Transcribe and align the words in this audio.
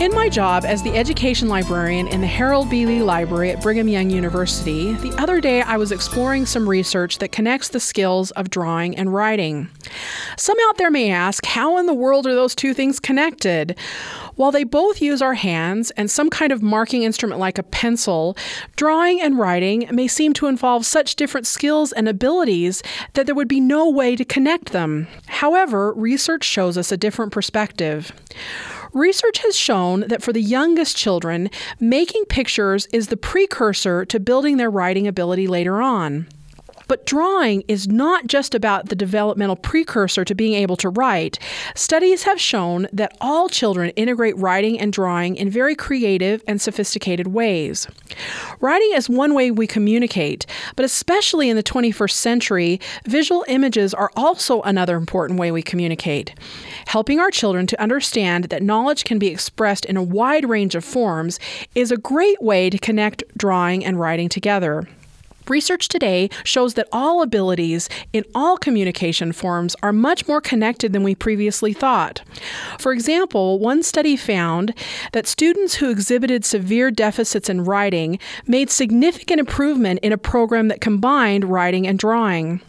In 0.00 0.12
my 0.12 0.28
job 0.28 0.64
as 0.64 0.82
the 0.82 0.96
education 0.96 1.48
librarian 1.48 2.08
in 2.08 2.20
the 2.20 2.26
Harold 2.26 2.68
B. 2.68 2.84
Lee 2.84 3.00
Library 3.00 3.52
at 3.52 3.62
Brigham 3.62 3.88
Young 3.88 4.10
University, 4.10 4.92
the 4.94 5.14
other 5.22 5.40
day 5.40 5.62
I 5.62 5.76
was 5.76 5.92
exploring 5.92 6.46
some 6.46 6.68
research 6.68 7.18
that 7.18 7.30
connects 7.30 7.68
the 7.68 7.78
skills 7.78 8.32
of 8.32 8.50
drawing 8.50 8.96
and 8.96 9.14
writing. 9.14 9.68
Some 10.36 10.58
out 10.68 10.78
there 10.78 10.90
may 10.90 11.10
ask, 11.10 11.46
how 11.46 11.78
in 11.78 11.86
the 11.86 11.94
world 11.94 12.26
are 12.26 12.34
those 12.34 12.56
two 12.56 12.74
things 12.74 12.98
connected? 12.98 13.78
While 14.34 14.50
they 14.50 14.64
both 14.64 15.00
use 15.00 15.22
our 15.22 15.34
hands 15.34 15.92
and 15.92 16.10
some 16.10 16.28
kind 16.28 16.50
of 16.50 16.60
marking 16.60 17.04
instrument 17.04 17.40
like 17.40 17.56
a 17.56 17.62
pencil, 17.62 18.36
drawing 18.74 19.22
and 19.22 19.38
writing 19.38 19.88
may 19.92 20.08
seem 20.08 20.32
to 20.34 20.48
involve 20.48 20.84
such 20.84 21.14
different 21.14 21.46
skills 21.46 21.92
and 21.92 22.08
abilities 22.08 22.82
that 23.12 23.26
there 23.26 23.34
would 23.34 23.48
be 23.48 23.60
no 23.60 23.88
way 23.88 24.16
to 24.16 24.24
connect 24.24 24.72
them. 24.72 25.06
However, 25.28 25.94
research 25.94 26.42
shows 26.42 26.76
us 26.76 26.90
a 26.90 26.96
different 26.96 27.30
perspective. 27.30 28.12
Research 28.94 29.38
has 29.38 29.56
shown 29.56 30.02
that 30.06 30.22
for 30.22 30.32
the 30.32 30.40
youngest 30.40 30.96
children, 30.96 31.50
making 31.80 32.26
pictures 32.26 32.86
is 32.92 33.08
the 33.08 33.16
precursor 33.16 34.04
to 34.04 34.20
building 34.20 34.56
their 34.56 34.70
writing 34.70 35.08
ability 35.08 35.48
later 35.48 35.82
on. 35.82 36.28
But 36.88 37.06
drawing 37.06 37.62
is 37.68 37.88
not 37.88 38.26
just 38.26 38.54
about 38.54 38.88
the 38.88 38.96
developmental 38.96 39.56
precursor 39.56 40.24
to 40.24 40.34
being 40.34 40.54
able 40.54 40.76
to 40.76 40.88
write. 40.88 41.38
Studies 41.74 42.24
have 42.24 42.40
shown 42.40 42.86
that 42.92 43.16
all 43.20 43.48
children 43.48 43.90
integrate 43.90 44.36
writing 44.36 44.78
and 44.78 44.92
drawing 44.92 45.36
in 45.36 45.50
very 45.50 45.74
creative 45.74 46.42
and 46.46 46.60
sophisticated 46.60 47.28
ways. 47.28 47.86
Writing 48.60 48.90
is 48.94 49.08
one 49.08 49.34
way 49.34 49.50
we 49.50 49.66
communicate, 49.66 50.46
but 50.76 50.84
especially 50.84 51.48
in 51.48 51.56
the 51.56 51.62
21st 51.62 52.12
century, 52.12 52.80
visual 53.06 53.44
images 53.48 53.94
are 53.94 54.10
also 54.16 54.62
another 54.62 54.96
important 54.96 55.38
way 55.38 55.50
we 55.50 55.62
communicate. 55.62 56.34
Helping 56.86 57.18
our 57.18 57.30
children 57.30 57.66
to 57.66 57.80
understand 57.80 58.44
that 58.44 58.62
knowledge 58.62 59.04
can 59.04 59.18
be 59.18 59.28
expressed 59.28 59.84
in 59.84 59.96
a 59.96 60.02
wide 60.02 60.48
range 60.48 60.74
of 60.74 60.84
forms 60.84 61.38
is 61.74 61.90
a 61.90 61.96
great 61.96 62.40
way 62.42 62.70
to 62.70 62.78
connect 62.78 63.22
drawing 63.36 63.84
and 63.84 63.98
writing 63.98 64.28
together. 64.28 64.86
Research 65.48 65.88
today 65.88 66.30
shows 66.42 66.74
that 66.74 66.88
all 66.90 67.22
abilities 67.22 67.88
in 68.12 68.24
all 68.34 68.56
communication 68.56 69.32
forms 69.32 69.76
are 69.82 69.92
much 69.92 70.26
more 70.26 70.40
connected 70.40 70.92
than 70.92 71.02
we 71.02 71.14
previously 71.14 71.72
thought. 71.72 72.22
For 72.78 72.92
example, 72.92 73.58
one 73.58 73.82
study 73.82 74.16
found 74.16 74.74
that 75.12 75.26
students 75.26 75.74
who 75.76 75.90
exhibited 75.90 76.44
severe 76.44 76.90
deficits 76.90 77.50
in 77.50 77.64
writing 77.64 78.18
made 78.46 78.70
significant 78.70 79.38
improvement 79.38 80.00
in 80.02 80.12
a 80.12 80.18
program 80.18 80.68
that 80.68 80.80
combined 80.80 81.44
writing 81.44 81.86
and 81.86 81.98
drawing. 81.98 82.60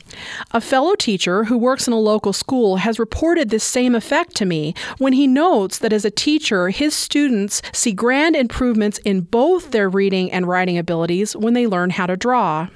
A 0.51 0.61
fellow 0.61 0.95
teacher 0.95 1.45
who 1.45 1.57
works 1.57 1.87
in 1.87 1.93
a 1.93 1.99
local 1.99 2.33
school 2.33 2.77
has 2.77 2.99
reported 2.99 3.49
this 3.49 3.63
same 3.63 3.95
effect 3.95 4.35
to 4.35 4.45
me 4.45 4.73
when 4.97 5.13
he 5.13 5.27
notes 5.27 5.79
that 5.79 5.93
as 5.93 6.05
a 6.05 6.11
teacher, 6.11 6.69
his 6.69 6.93
students 6.93 7.61
see 7.73 7.91
grand 7.91 8.35
improvements 8.35 8.97
in 8.99 9.21
both 9.21 9.71
their 9.71 9.89
reading 9.89 10.31
and 10.31 10.47
writing 10.47 10.77
abilities 10.77 11.35
when 11.35 11.53
they 11.53 11.67
learn 11.67 11.91
how 11.91 12.05
to 12.05 12.17
draw. 12.17 12.67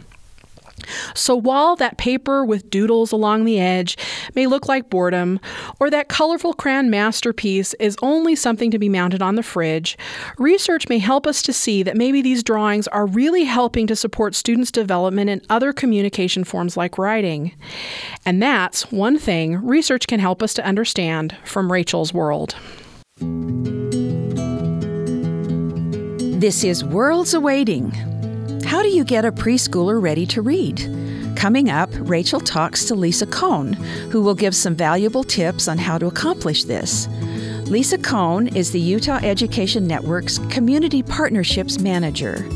So 1.13 1.35
while 1.35 1.75
that 1.77 1.97
paper 1.97 2.45
with 2.45 2.69
doodles 2.69 3.11
along 3.11 3.45
the 3.45 3.59
edge 3.59 3.97
may 4.35 4.47
look 4.47 4.67
like 4.67 4.89
boredom, 4.89 5.39
or 5.79 5.89
that 5.89 6.09
colorful 6.09 6.53
crayon 6.53 6.89
masterpiece 6.89 7.73
is 7.75 7.97
only 8.01 8.35
something 8.35 8.71
to 8.71 8.79
be 8.79 8.89
mounted 8.89 9.21
on 9.21 9.35
the 9.35 9.43
fridge, 9.43 9.97
research 10.37 10.89
may 10.89 10.99
help 10.99 11.25
us 11.27 11.41
to 11.43 11.53
see 11.53 11.83
that 11.83 11.97
maybe 11.97 12.21
these 12.21 12.43
drawings 12.43 12.87
are 12.89 13.05
really 13.05 13.43
helping 13.43 13.87
to 13.87 13.95
support 13.95 14.35
students' 14.35 14.71
development 14.71 15.29
in 15.29 15.41
other 15.49 15.73
communication 15.73 16.43
forms 16.43 16.77
like 16.77 16.97
writing. 16.97 17.53
And 18.25 18.41
that's 18.41 18.91
one 18.91 19.17
thing 19.17 19.63
research 19.65 20.07
can 20.07 20.19
help 20.19 20.41
us 20.43 20.53
to 20.55 20.65
understand 20.65 21.35
from 21.43 21.71
Rachel's 21.71 22.13
world. 22.13 22.55
This 26.39 26.63
is 26.63 26.85
Worlds 26.85 27.33
Awaiting 27.33 27.91
how 28.65 28.81
do 28.81 28.89
you 28.89 29.03
get 29.03 29.25
a 29.25 29.31
preschooler 29.31 30.01
ready 30.01 30.25
to 30.27 30.41
read? 30.41 30.77
Coming 31.35 31.69
up, 31.69 31.89
Rachel 31.93 32.39
talks 32.39 32.85
to 32.85 32.95
Lisa 32.95 33.25
Cohn, 33.25 33.73
who 34.11 34.21
will 34.21 34.35
give 34.35 34.55
some 34.55 34.75
valuable 34.75 35.23
tips 35.23 35.67
on 35.67 35.77
how 35.77 35.97
to 35.97 36.07
accomplish 36.07 36.65
this. 36.65 37.07
Lisa 37.69 37.97
Cohn 37.97 38.47
is 38.55 38.71
the 38.71 38.79
Utah 38.79 39.19
Education 39.21 39.87
Network's 39.87 40.39
Community 40.49 41.03
Partnerships 41.03 41.79
Manager. 41.79 42.47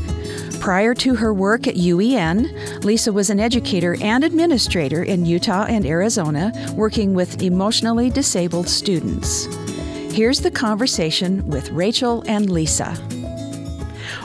Prior 0.60 0.94
to 0.94 1.14
her 1.14 1.32
work 1.32 1.66
at 1.66 1.76
UEN, 1.76 2.84
Lisa 2.84 3.12
was 3.12 3.30
an 3.30 3.38
educator 3.38 3.96
and 4.00 4.24
administrator 4.24 5.02
in 5.02 5.24
Utah 5.24 5.66
and 5.68 5.86
Arizona, 5.86 6.52
working 6.74 7.14
with 7.14 7.42
emotionally 7.42 8.10
disabled 8.10 8.68
students. 8.68 9.46
Here's 10.12 10.40
the 10.40 10.50
conversation 10.50 11.46
with 11.46 11.70
Rachel 11.70 12.24
and 12.26 12.50
Lisa. 12.50 12.96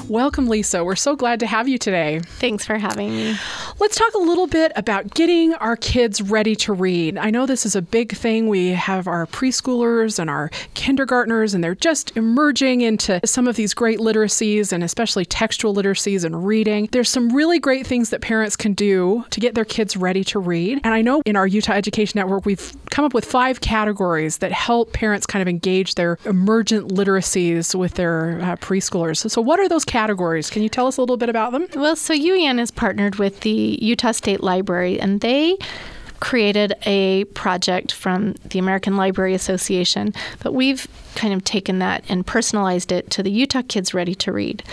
Welcome, 0.09 0.47
Lisa. 0.47 0.83
We're 0.83 0.95
so 0.95 1.15
glad 1.15 1.39
to 1.41 1.45
have 1.45 1.67
you 1.67 1.77
today. 1.77 2.19
Thanks 2.19 2.65
for 2.65 2.79
having 2.79 3.15
me. 3.15 3.37
Let's 3.79 3.95
talk 3.95 4.13
a 4.13 4.17
little 4.17 4.47
bit 4.47 4.73
about 4.75 5.13
getting 5.13 5.53
our 5.53 5.77
kids 5.77 6.21
ready 6.21 6.53
to 6.57 6.73
read. 6.73 7.17
I 7.17 7.29
know 7.29 7.45
this 7.45 7.65
is 7.65 7.77
a 7.77 7.81
big 7.81 8.11
thing. 8.11 8.49
We 8.49 8.71
have 8.71 9.07
our 9.07 9.25
preschoolers 9.25 10.19
and 10.19 10.29
our 10.29 10.51
kindergartners, 10.73 11.53
and 11.53 11.63
they're 11.63 11.75
just 11.75 12.17
emerging 12.17 12.81
into 12.81 13.21
some 13.23 13.47
of 13.47 13.55
these 13.55 13.73
great 13.73 13.99
literacies 13.99 14.73
and 14.73 14.83
especially 14.83 15.23
textual 15.23 15.73
literacies 15.73 16.25
and 16.25 16.45
reading. 16.45 16.89
There's 16.91 17.07
some 17.07 17.29
really 17.29 17.57
great 17.57 17.87
things 17.87 18.09
that 18.09 18.19
parents 18.19 18.57
can 18.57 18.73
do 18.73 19.23
to 19.29 19.39
get 19.39 19.55
their 19.55 19.63
kids 19.63 19.95
ready 19.95 20.25
to 20.25 20.39
read. 20.39 20.81
And 20.83 20.93
I 20.93 21.01
know 21.01 21.21
in 21.25 21.37
our 21.37 21.47
Utah 21.47 21.71
Education 21.71 22.17
Network, 22.19 22.45
we've 22.45 22.75
come 22.89 23.05
up 23.05 23.13
with 23.13 23.23
five 23.23 23.61
categories 23.61 24.39
that 24.39 24.51
help 24.51 24.91
parents 24.91 25.25
kind 25.25 25.41
of 25.41 25.47
engage 25.47 25.95
their 25.95 26.17
emergent 26.25 26.89
literacies 26.89 27.73
with 27.73 27.93
their 27.93 28.41
uh, 28.41 28.55
preschoolers. 28.57 29.19
So, 29.19 29.29
so, 29.29 29.41
what 29.41 29.57
are 29.61 29.69
those 29.69 29.85
categories? 29.85 30.49
Can 30.49 30.63
you 30.63 30.69
tell 30.69 30.87
us 30.87 30.97
a 30.97 31.01
little 31.01 31.15
bit 31.15 31.29
about 31.29 31.53
them? 31.53 31.65
Well, 31.75 31.95
so 31.95 32.13
UEN 32.13 32.59
is 32.59 32.71
partnered 32.71 33.15
with 33.15 33.39
the 33.39 33.68
Utah 33.81 34.11
State 34.11 34.41
Library, 34.41 34.99
and 34.99 35.21
they 35.21 35.57
created 36.19 36.73
a 36.85 37.23
project 37.33 37.93
from 37.93 38.33
the 38.45 38.59
American 38.59 38.97
Library 38.97 39.33
Association, 39.33 40.13
but 40.43 40.53
we've 40.53 40.87
kind 41.15 41.33
of 41.33 41.43
taken 41.43 41.79
that 41.79 42.03
and 42.09 42.25
personalized 42.25 42.91
it 42.91 43.09
to 43.11 43.23
the 43.23 43.31
Utah 43.31 43.61
Kids 43.67 43.93
Ready 43.93 44.15
to 44.15 44.31
Read. 44.31 44.63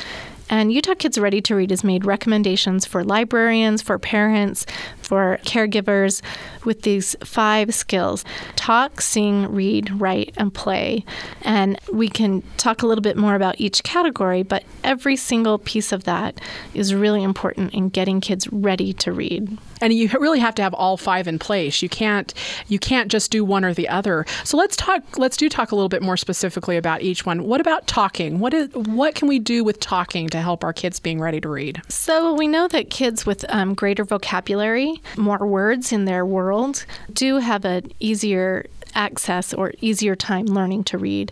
And 0.48 0.72
Utah 0.72 0.94
Kids 0.94 1.18
Ready 1.18 1.40
to 1.42 1.56
Read 1.56 1.70
has 1.70 1.82
made 1.82 2.04
recommendations 2.04 2.86
for 2.86 3.02
librarians, 3.02 3.82
for 3.82 3.98
parents, 3.98 4.64
for 5.06 5.38
caregivers 5.44 6.20
with 6.64 6.82
these 6.82 7.14
five 7.24 7.72
skills 7.72 8.24
talk, 8.56 9.00
sing, 9.00 9.46
read, 9.52 10.00
write, 10.00 10.34
and 10.36 10.52
play. 10.52 11.04
And 11.42 11.78
we 11.92 12.08
can 12.08 12.42
talk 12.56 12.82
a 12.82 12.86
little 12.86 13.02
bit 13.02 13.16
more 13.16 13.36
about 13.36 13.60
each 13.60 13.82
category, 13.84 14.42
but 14.42 14.64
every 14.82 15.16
single 15.16 15.58
piece 15.58 15.92
of 15.92 16.04
that 16.04 16.40
is 16.74 16.92
really 16.94 17.22
important 17.22 17.72
in 17.72 17.88
getting 17.88 18.20
kids 18.20 18.48
ready 18.52 18.92
to 18.94 19.12
read. 19.12 19.56
And 19.80 19.92
you 19.92 20.08
really 20.18 20.40
have 20.40 20.54
to 20.56 20.62
have 20.62 20.74
all 20.74 20.96
five 20.96 21.28
in 21.28 21.38
place. 21.38 21.82
You 21.82 21.88
can't 21.88 22.32
you 22.66 22.78
can't 22.78 23.10
just 23.10 23.30
do 23.30 23.44
one 23.44 23.64
or 23.64 23.74
the 23.74 23.88
other. 23.88 24.24
So 24.42 24.56
let's 24.56 24.74
talk 24.74 25.18
let's 25.18 25.36
do 25.36 25.48
talk 25.48 25.70
a 25.70 25.76
little 25.76 25.88
bit 25.88 26.02
more 26.02 26.16
specifically 26.16 26.76
about 26.76 27.02
each 27.02 27.24
one. 27.26 27.44
What 27.44 27.60
about 27.60 27.86
talking? 27.86 28.40
What 28.40 28.54
is 28.54 28.72
what 28.74 29.14
can 29.14 29.28
we 29.28 29.38
do 29.38 29.62
with 29.62 29.78
talking 29.80 30.28
to 30.30 30.40
help 30.40 30.64
our 30.64 30.72
kids 30.72 30.98
being 30.98 31.20
ready 31.20 31.40
to 31.40 31.48
read? 31.48 31.82
So 31.88 32.34
we 32.34 32.48
know 32.48 32.68
that 32.68 32.90
kids 32.90 33.26
with 33.26 33.44
um, 33.48 33.74
greater 33.74 34.04
vocabulary, 34.04 34.95
more 35.16 35.46
words 35.46 35.92
in 35.92 36.04
their 36.04 36.24
world, 36.24 36.86
do 37.12 37.38
have 37.38 37.64
an 37.64 37.92
easier 38.00 38.66
access 38.94 39.52
or 39.52 39.72
easier 39.80 40.16
time 40.16 40.46
learning 40.46 40.84
to 40.84 40.98
read. 40.98 41.30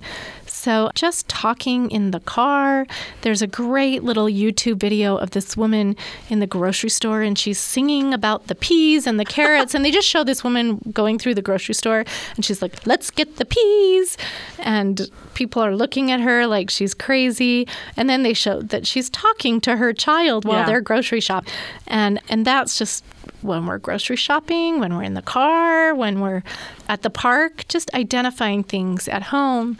So, 0.55 0.91
just 0.95 1.29
talking 1.29 1.91
in 1.91 2.13
the 2.13 2.21
car, 2.21 2.87
there's 3.23 3.43
a 3.43 3.47
great 3.47 4.05
little 4.05 4.27
YouTube 4.27 4.77
video 4.77 5.17
of 5.17 5.33
this 5.33 5.57
woman 5.57 5.97
in 6.31 6.39
the 6.39 6.47
grocery 6.47 6.91
store 6.91 7.23
and 7.23 7.37
she's 7.37 7.59
singing 7.59 8.15
about 8.15 8.47
the 8.47 8.55
peas 8.55 9.05
and 9.07 9.19
the 9.19 9.25
carrots. 9.25 9.75
and 9.75 9.85
they 9.85 9.91
just 9.91 10.07
show 10.07 10.23
this 10.23 10.45
woman 10.45 10.79
going 10.93 11.19
through 11.19 11.35
the 11.35 11.43
grocery 11.43 11.75
store 11.75 12.05
and 12.37 12.45
she's 12.45 12.63
like, 12.63 12.87
let's 12.87 13.11
get 13.11 13.37
the 13.37 13.45
peas. 13.45 14.17
And 14.61 15.11
people 15.35 15.61
are 15.61 15.75
looking 15.75 16.13
at 16.13 16.21
her 16.21 16.47
like 16.47 16.71
she's 16.71 16.95
crazy. 16.95 17.67
And 17.97 18.09
then 18.09 18.23
they 18.23 18.33
show 18.33 18.63
that 18.63 18.87
she's 18.87 19.11
talking 19.11 19.61
to 19.63 19.77
her 19.77 19.93
child 19.93 20.45
while 20.45 20.61
yeah. 20.61 20.67
they're 20.67 20.81
grocery 20.81 21.21
shopping. 21.21 21.53
And, 21.89 22.21
and 22.29 22.47
that's 22.47 22.79
just 22.79 23.05
when 23.43 23.67
we're 23.67 23.79
grocery 23.79 24.17
shopping, 24.17 24.79
when 24.79 24.97
we're 24.97 25.03
in 25.03 25.15
the 25.15 25.23
car, 25.23 25.95
when 25.95 26.21
we're 26.21 26.45
at 26.89 27.03
the 27.03 27.11
park, 27.11 27.67
just 27.69 27.93
identifying 27.93 28.63
things 28.63 29.09
at 29.09 29.25
home 29.25 29.77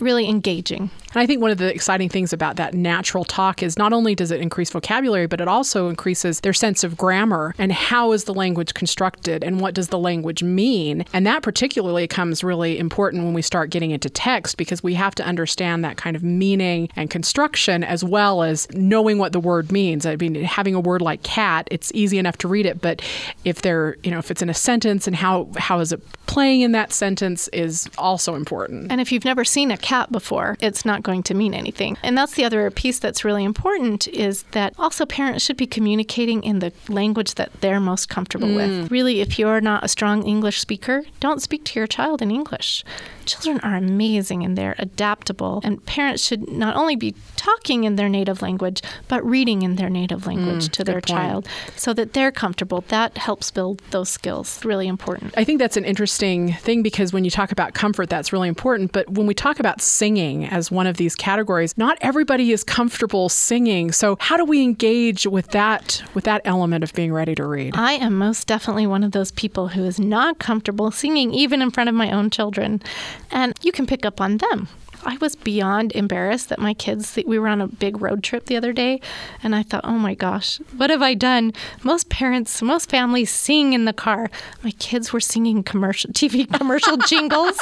really 0.00 0.28
engaging. 0.28 0.90
And 1.14 1.22
I 1.22 1.26
think 1.26 1.40
one 1.40 1.50
of 1.50 1.58
the 1.58 1.72
exciting 1.72 2.08
things 2.08 2.32
about 2.32 2.56
that 2.56 2.74
natural 2.74 3.24
talk 3.24 3.62
is 3.62 3.78
not 3.78 3.92
only 3.92 4.14
does 4.14 4.30
it 4.30 4.40
increase 4.40 4.70
vocabulary, 4.70 5.26
but 5.26 5.40
it 5.40 5.48
also 5.48 5.88
increases 5.88 6.40
their 6.40 6.52
sense 6.52 6.84
of 6.84 6.96
grammar 6.96 7.54
and 7.58 7.72
how 7.72 8.12
is 8.12 8.24
the 8.24 8.34
language 8.34 8.74
constructed 8.74 9.42
and 9.42 9.60
what 9.60 9.74
does 9.74 9.88
the 9.88 9.98
language 9.98 10.42
mean. 10.42 11.04
And 11.12 11.26
that 11.26 11.42
particularly 11.42 12.06
comes 12.06 12.44
really 12.44 12.78
important 12.78 13.24
when 13.24 13.34
we 13.34 13.42
start 13.42 13.70
getting 13.70 13.90
into 13.90 14.10
text 14.10 14.56
because 14.56 14.82
we 14.82 14.94
have 14.94 15.14
to 15.16 15.24
understand 15.24 15.84
that 15.84 15.96
kind 15.96 16.16
of 16.16 16.22
meaning 16.22 16.88
and 16.96 17.10
construction 17.10 17.82
as 17.84 18.04
well 18.04 18.42
as 18.42 18.68
knowing 18.72 19.18
what 19.18 19.32
the 19.32 19.40
word 19.40 19.72
means. 19.72 20.04
I 20.06 20.16
mean, 20.16 20.34
having 20.34 20.74
a 20.74 20.80
word 20.80 21.00
like 21.00 21.22
cat, 21.22 21.68
it's 21.70 21.90
easy 21.94 22.18
enough 22.18 22.36
to 22.38 22.48
read 22.48 22.66
it, 22.66 22.80
but 22.80 23.02
if 23.44 23.62
they're, 23.62 23.96
you 24.02 24.10
know, 24.10 24.18
if 24.18 24.30
it's 24.30 24.42
in 24.42 24.50
a 24.50 24.54
sentence 24.54 25.06
and 25.06 25.16
how 25.16 25.48
how 25.56 25.80
is 25.80 25.92
it 25.92 26.02
playing 26.26 26.60
in 26.60 26.72
that 26.72 26.92
sentence 26.92 27.48
is 27.48 27.88
also 27.96 28.34
important. 28.34 28.92
And 28.92 29.00
if 29.00 29.10
you've 29.10 29.24
never 29.24 29.44
seen 29.44 29.70
a 29.70 29.78
cat 29.78 30.12
before, 30.12 30.56
it's 30.60 30.84
not 30.84 30.97
going 31.02 31.22
to 31.24 31.34
mean 31.34 31.54
anything. 31.54 31.96
And 32.02 32.16
that's 32.16 32.34
the 32.34 32.44
other 32.44 32.70
piece 32.70 32.98
that's 32.98 33.24
really 33.24 33.44
important 33.44 34.08
is 34.08 34.44
that 34.52 34.74
also 34.78 35.06
parents 35.06 35.44
should 35.44 35.56
be 35.56 35.66
communicating 35.66 36.42
in 36.42 36.58
the 36.58 36.72
language 36.88 37.34
that 37.34 37.52
they're 37.60 37.80
most 37.80 38.08
comfortable 38.08 38.54
with. 38.54 38.70
Mm. 38.70 38.90
Really, 38.90 39.20
if 39.20 39.38
you're 39.38 39.60
not 39.60 39.84
a 39.84 39.88
strong 39.88 40.26
English 40.26 40.60
speaker, 40.60 41.04
don't 41.20 41.42
speak 41.42 41.64
to 41.64 41.78
your 41.78 41.86
child 41.86 42.22
in 42.22 42.30
English. 42.30 42.84
Children 43.26 43.60
are 43.60 43.76
amazing 43.76 44.42
and 44.42 44.56
they're 44.56 44.74
adaptable, 44.78 45.60
and 45.62 45.84
parents 45.84 46.24
should 46.24 46.50
not 46.50 46.76
only 46.76 46.96
be 46.96 47.14
talking 47.36 47.84
in 47.84 47.96
their 47.96 48.08
native 48.08 48.40
language, 48.40 48.82
but 49.06 49.24
reading 49.24 49.62
in 49.62 49.76
their 49.76 49.90
native 49.90 50.26
language 50.26 50.68
mm, 50.68 50.72
to 50.72 50.84
their 50.84 50.94
point. 50.94 51.06
child 51.06 51.48
so 51.76 51.92
that 51.92 52.14
they're 52.14 52.32
comfortable. 52.32 52.84
That 52.88 53.18
helps 53.18 53.50
build 53.50 53.82
those 53.90 54.08
skills. 54.08 54.64
Really 54.64 54.88
important. 54.88 55.34
I 55.36 55.44
think 55.44 55.58
that's 55.58 55.76
an 55.76 55.84
interesting 55.84 56.54
thing 56.54 56.82
because 56.82 57.12
when 57.12 57.24
you 57.24 57.30
talk 57.30 57.52
about 57.52 57.74
comfort, 57.74 58.08
that's 58.08 58.32
really 58.32 58.48
important. 58.48 58.92
But 58.92 59.10
when 59.10 59.26
we 59.26 59.34
talk 59.34 59.60
about 59.60 59.80
singing 59.82 60.46
as 60.46 60.70
one 60.70 60.86
of 60.88 60.96
these 60.96 61.14
categories, 61.14 61.76
not 61.76 61.98
everybody 62.00 62.52
is 62.52 62.64
comfortable 62.64 63.28
singing. 63.28 63.92
So 63.92 64.16
how 64.20 64.36
do 64.36 64.44
we 64.44 64.62
engage 64.62 65.26
with 65.26 65.48
that 65.48 66.02
with 66.14 66.24
that 66.24 66.42
element 66.44 66.84
of 66.84 66.92
being 66.94 67.12
ready 67.12 67.34
to 67.34 67.44
read? 67.44 67.76
I 67.76 67.92
am 67.92 68.16
most 68.18 68.46
definitely 68.46 68.86
one 68.86 69.04
of 69.04 69.12
those 69.12 69.30
people 69.30 69.68
who 69.68 69.84
is 69.84 70.00
not 70.00 70.38
comfortable 70.38 70.90
singing 70.90 71.32
even 71.34 71.62
in 71.62 71.70
front 71.70 71.88
of 71.88 71.94
my 71.94 72.10
own 72.10 72.30
children. 72.30 72.82
And 73.30 73.54
you 73.62 73.72
can 73.72 73.86
pick 73.86 74.04
up 74.04 74.20
on 74.20 74.38
them. 74.38 74.68
I 75.04 75.16
was 75.20 75.36
beyond 75.36 75.92
embarrassed 75.92 76.48
that 76.48 76.58
my 76.58 76.74
kids, 76.74 77.18
we 77.26 77.38
were 77.38 77.48
on 77.48 77.60
a 77.60 77.68
big 77.68 78.00
road 78.02 78.22
trip 78.22 78.46
the 78.46 78.56
other 78.56 78.72
day, 78.72 79.00
and 79.42 79.54
I 79.54 79.62
thought, 79.62 79.84
oh 79.84 79.98
my 79.98 80.14
gosh, 80.14 80.58
what 80.76 80.90
have 80.90 81.02
I 81.02 81.14
done? 81.14 81.52
Most 81.82 82.08
parents, 82.08 82.60
most 82.62 82.90
families 82.90 83.30
sing 83.30 83.72
in 83.72 83.84
the 83.84 83.92
car. 83.92 84.30
My 84.62 84.72
kids 84.72 85.12
were 85.12 85.20
singing 85.20 85.62
commercial 85.62 86.12
TV 86.12 86.52
commercial 86.52 86.96
jingles. 87.08 87.58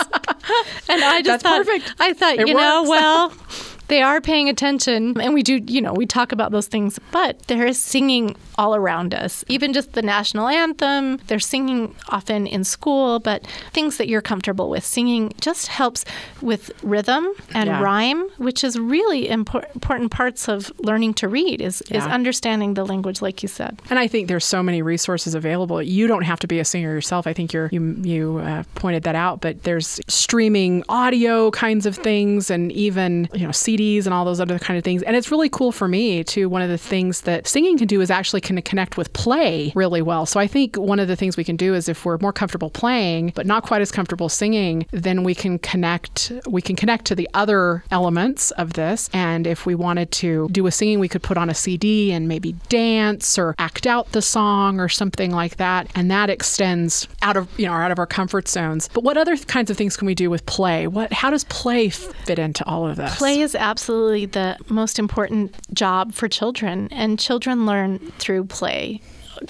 and 0.89 1.03
I 1.05 1.23
just 1.23 1.43
That's 1.43 1.43
thought, 1.43 1.67
perfect. 1.67 1.95
I 1.99 2.13
thought, 2.13 2.39
It 2.39 2.49
you 2.49 2.55
know, 2.55 2.85
well, 2.87 3.33
they 3.89 4.03
are 4.03 4.21
paying 4.21 4.49
attention 4.49 5.19
and 5.21 5.33
we 5.35 5.43
do 5.43 5.61
you 5.67 5.81
know 5.81 5.93
we 5.93 6.07
talk 6.07 6.33
about 6.33 6.51
those 6.53 6.67
things 6.67 6.99
but 7.13 7.39
there 7.47 7.67
is 7.67 7.81
singing 7.81 8.35
all 8.59 8.75
around 8.75 9.15
us 9.15 9.45
even 9.49 9.73
just 9.73 9.93
the 9.93 10.03
national 10.03 10.49
anthem 10.49 11.19
they're 11.29 11.39
singing 11.39 11.95
often 12.09 12.47
in 12.47 12.65
school 12.65 13.19
but 13.21 13.47
things 13.73 13.97
that 13.99 14.09
you're 14.09 14.23
comfortable 14.23 14.69
with 14.71 14.85
singing 14.85 15.33
just 15.41 15.69
helps 15.69 16.05
with 16.41 16.71
rhythm 16.83 17.29
and 17.55 17.69
Yeah. 17.69 17.81
rhyme 17.83 18.29
which 18.39 18.65
is 18.65 18.79
really 18.79 19.29
impor- 19.29 19.69
important 19.75 20.11
parts 20.11 20.49
of 20.49 20.73
learning 20.79 21.15
to 21.15 21.29
read 21.29 21.61
is, 21.61 21.83
is 21.83 22.05
understanding 22.05 22.75
the 22.75 22.85
language 22.85 23.23
like 23.23 23.43
you 23.43 23.49
said 23.49 23.81
And 23.91 23.99
I 23.99 24.09
think 24.09 24.29
there's 24.29 24.45
so 24.45 24.63
many 24.63 24.83
resources 24.83 25.35
available. 25.35 25.83
You 25.83 26.07
don't 26.07 26.23
have 26.23 26.41
to 26.41 26.47
be 26.47 26.59
a 26.59 26.65
singer 26.65 26.93
yourself. 26.93 27.27
I 27.27 27.33
think 27.33 27.53
you're, 27.53 27.69
you 27.73 27.97
you 28.03 28.39
uh, 28.39 28.63
pointed 28.75 29.03
that 29.05 29.15
out. 29.15 29.41
But 29.41 29.63
there's 29.63 30.01
streaming 30.09 30.83
audio 30.89 31.51
kinds 31.51 31.87
of 31.87 31.97
things, 31.97 32.51
and 32.51 32.73
even 32.73 33.29
you 33.35 33.47
know 33.47 33.53
CDs 33.77 34.05
and 34.07 34.15
all 34.15 34.25
those 34.25 34.41
other 34.41 34.59
kind 34.59 34.79
of 34.79 34.85
things. 34.85 35.03
And 35.03 35.17
it's 35.17 35.31
really 35.31 35.49
cool 35.49 35.73
for 35.73 35.89
me 35.89 36.25
too. 36.25 36.49
One 36.49 36.63
of 36.63 36.69
the 36.69 36.79
things 36.79 37.23
that 37.23 37.47
singing 37.47 37.79
can 37.79 37.87
do 37.87 38.01
is 38.01 38.11
actually 38.11 38.41
can 38.41 38.61
connect 38.63 38.97
with 38.97 39.13
play 39.13 39.73
really 39.75 40.03
well. 40.03 40.27
So 40.27 40.41
I 40.41 40.47
think 40.47 40.77
one 40.77 40.99
of 40.99 41.09
the 41.09 41.17
things 41.17 41.37
we 41.37 41.45
can 41.45 41.57
do 41.57 41.75
is 41.75 41.89
if 41.89 42.05
we're 42.05 42.19
more 42.19 42.33
comfortable 42.33 42.71
playing, 42.71 43.33
but 43.35 43.47
not 43.47 43.63
quite 43.63 43.83
as 43.83 43.91
comfortable 43.91 44.29
singing, 44.29 44.87
then 44.91 45.23
we 45.23 45.35
can 45.35 45.59
connect. 45.59 46.33
We 46.47 46.63
can 46.63 46.77
connect 46.77 47.05
to 47.07 47.15
the 47.15 47.29
other 47.35 47.85
elements 47.91 48.51
of 48.53 48.75
this. 48.75 49.11
And 49.13 49.47
if 49.47 49.67
we 49.67 49.75
wanted 49.75 50.11
to 50.13 50.49
do 50.51 50.67
a 50.67 50.71
singing, 50.71 50.99
we 50.99 51.09
could 51.09 51.23
put 51.23 51.37
on 51.37 51.51
a 51.51 51.55
CD 51.55 52.13
and 52.13 52.29
maybe 52.29 52.53
dance 52.69 53.39
or 53.39 53.55
act 53.59 53.87
out 53.87 54.13
the 54.13 54.23
song 54.23 54.81
or 54.81 54.89
something 54.89 55.31
like 55.31 55.57
that. 55.57 55.91
And 55.95 56.11
that 56.11 56.31
extends 56.31 57.09
out 57.23 57.37
of 57.37 57.49
you 57.59 57.67
know 57.67 57.73
out 57.73 57.91
of 57.91 57.99
our 57.99 58.07
comfort 58.07 58.49
zones. 58.49 58.89
But 58.93 59.05
what 59.05 59.17
other 59.17 59.37
kinds 59.37 59.71
of 59.71 59.77
things 59.77 59.97
can 59.97 60.07
we 60.07 60.15
do 60.15 60.31
with 60.31 60.47
play? 60.47 60.87
What 60.87 61.13
how 61.13 61.31
does 61.31 61.45
play 61.45 61.89
fit 61.89 62.39
into 62.39 62.65
all 62.67 62.87
of 62.87 62.97
this? 62.97 63.17
Play 63.17 63.41
is 63.41 63.55
absolutely 63.67 64.27
the 64.27 64.57
most 64.69 64.97
important 64.97 65.53
job 65.75 66.15
for 66.15 66.29
children, 66.29 66.89
and 66.93 67.19
children 67.19 67.67
learn 67.67 67.99
through 68.19 68.45
play 68.45 69.01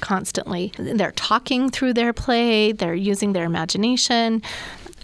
constantly. 0.01 0.73
They're 0.79 1.13
talking 1.13 1.71
through 1.71 1.93
their 1.93 2.15
play, 2.15 2.73
they're 2.73 2.95
using 2.95 3.35
their 3.35 3.45
imagination. 3.45 4.43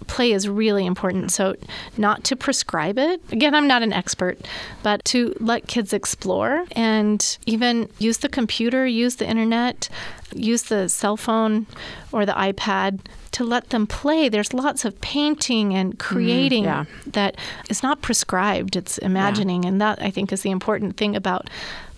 Play 0.07 0.31
is 0.31 0.47
really 0.47 0.85
important. 0.85 1.31
So, 1.31 1.55
not 1.97 2.23
to 2.25 2.35
prescribe 2.35 2.97
it. 2.97 3.21
Again, 3.31 3.55
I'm 3.55 3.67
not 3.67 3.83
an 3.83 3.93
expert, 3.93 4.39
but 4.81 5.03
to 5.05 5.35
let 5.39 5.67
kids 5.67 5.93
explore 5.93 6.65
and 6.71 7.37
even 7.45 7.89
use 7.99 8.19
the 8.19 8.29
computer, 8.29 8.85
use 8.85 9.17
the 9.17 9.27
internet, 9.27 9.89
use 10.33 10.63
the 10.63 10.89
cell 10.89 11.17
phone 11.17 11.65
or 12.11 12.25
the 12.25 12.33
iPad 12.33 12.99
to 13.33 13.43
let 13.43 13.69
them 13.69 13.87
play. 13.87 14.29
There's 14.29 14.53
lots 14.53 14.85
of 14.85 14.99
painting 15.01 15.73
and 15.73 15.97
mm-hmm. 15.97 16.13
creating 16.13 16.63
yeah. 16.65 16.85
that 17.07 17.35
is 17.69 17.83
not 17.83 18.01
prescribed, 18.01 18.75
it's 18.75 18.97
imagining. 18.99 19.65
And 19.65 19.81
that, 19.81 20.01
I 20.01 20.11
think, 20.11 20.31
is 20.31 20.41
the 20.41 20.51
important 20.51 20.97
thing 20.97 21.15
about 21.15 21.49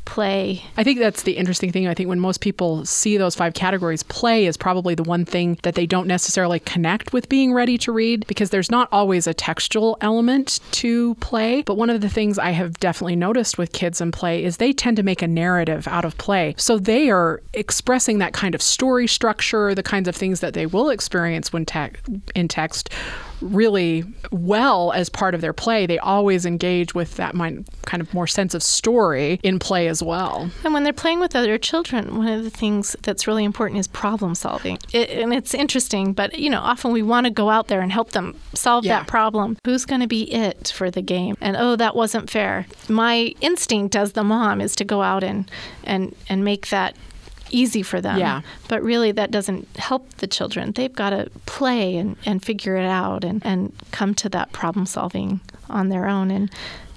play. 0.05 0.63
I 0.77 0.83
think 0.83 0.99
that's 0.99 1.23
the 1.23 1.33
interesting 1.33 1.71
thing. 1.71 1.87
I 1.87 1.93
think 1.93 2.09
when 2.09 2.19
most 2.19 2.41
people 2.41 2.85
see 2.85 3.17
those 3.17 3.35
five 3.35 3.53
categories, 3.53 4.03
play 4.03 4.45
is 4.45 4.57
probably 4.57 4.95
the 4.95 5.03
one 5.03 5.25
thing 5.25 5.59
that 5.63 5.75
they 5.75 5.85
don't 5.85 6.07
necessarily 6.07 6.59
connect 6.59 7.13
with 7.13 7.27
being 7.29 7.53
ready 7.53 7.77
to 7.79 7.91
read 7.91 8.25
because 8.27 8.49
there's 8.49 8.71
not 8.71 8.87
always 8.91 9.27
a 9.27 9.33
textual 9.33 9.97
element 10.01 10.59
to 10.71 11.15
play. 11.15 11.63
But 11.63 11.77
one 11.77 11.89
of 11.89 12.01
the 12.01 12.09
things 12.09 12.37
I 12.39 12.51
have 12.51 12.79
definitely 12.79 13.15
noticed 13.15 13.57
with 13.57 13.71
kids 13.73 13.99
in 13.99 14.11
play 14.11 14.43
is 14.43 14.57
they 14.57 14.73
tend 14.73 14.97
to 14.97 15.03
make 15.03 15.21
a 15.21 15.27
narrative 15.27 15.87
out 15.87 16.05
of 16.05 16.17
play. 16.17 16.55
So 16.57 16.77
they 16.77 17.09
are 17.09 17.41
expressing 17.53 18.19
that 18.19 18.33
kind 18.33 18.55
of 18.55 18.61
story 18.61 19.07
structure, 19.07 19.75
the 19.75 19.83
kinds 19.83 20.07
of 20.07 20.15
things 20.15 20.39
that 20.39 20.53
they 20.53 20.65
will 20.65 20.89
experience 20.89 21.51
when 21.51 21.65
te- 21.65 21.91
in 22.35 22.47
text 22.47 22.89
really 23.41 24.03
well 24.31 24.91
as 24.93 25.09
part 25.09 25.33
of 25.35 25.41
their 25.41 25.53
play. 25.53 25.85
They 25.85 25.99
always 25.99 26.45
engage 26.45 26.95
with 26.95 27.15
that 27.17 27.35
mind, 27.35 27.67
kind 27.85 28.01
of 28.01 28.13
more 28.13 28.27
sense 28.27 28.53
of 28.53 28.63
story 28.63 29.39
in 29.43 29.59
play 29.59 29.87
as 29.87 30.01
well. 30.01 30.49
And 30.63 30.73
when 30.73 30.83
they're 30.83 30.93
playing 30.93 31.19
with 31.19 31.35
other 31.35 31.57
children, 31.57 32.17
one 32.17 32.27
of 32.27 32.43
the 32.43 32.49
things 32.49 32.95
that's 33.03 33.27
really 33.27 33.43
important 33.43 33.79
is 33.79 33.87
problem 33.87 34.35
solving. 34.35 34.77
It, 34.93 35.09
and 35.09 35.33
it's 35.33 35.53
interesting, 35.53 36.13
but 36.13 36.37
you 36.39 36.49
know, 36.49 36.61
often 36.61 36.91
we 36.91 37.01
want 37.01 37.25
to 37.25 37.31
go 37.31 37.49
out 37.49 37.67
there 37.67 37.81
and 37.81 37.91
help 37.91 38.11
them 38.11 38.35
solve 38.53 38.85
Yeah. 38.85 38.99
that 38.99 39.07
problem. 39.07 39.57
Who's 39.65 39.85
going 39.85 40.01
to 40.01 40.07
be 40.07 40.31
it 40.33 40.71
for 40.75 40.89
the 40.89 41.01
game? 41.01 41.35
And 41.41 41.55
oh, 41.57 41.75
that 41.75 41.95
wasn't 41.95 42.29
fair. 42.29 42.65
My 42.89 43.33
instinct 43.41 43.95
as 43.95 44.13
the 44.13 44.23
mom 44.23 44.61
is 44.61 44.75
to 44.77 44.83
go 44.85 45.01
out 45.01 45.23
and 45.23 45.49
and 45.83 46.15
and 46.29 46.43
make 46.43 46.69
that 46.69 46.95
easy 47.49 47.81
for 47.81 48.01
them. 48.01 48.19
Yeah. 48.19 48.41
But 48.67 48.83
really 48.83 49.11
that 49.11 49.31
doesn't 49.31 49.67
help 49.77 50.09
the 50.15 50.27
children. 50.27 50.71
They've 50.71 50.93
got 50.93 51.11
to 51.11 51.29
play 51.45 51.97
and, 51.97 52.15
and 52.25 52.43
figure 52.43 52.75
it 52.75 52.85
out 52.85 53.23
and, 53.23 53.45
and 53.45 53.73
come 53.91 54.13
to 54.15 54.29
that 54.29 54.51
problem 54.51 54.85
solving 54.85 55.39
on 55.69 55.89
their 55.89 56.07
own 56.07 56.31
and 56.31 56.51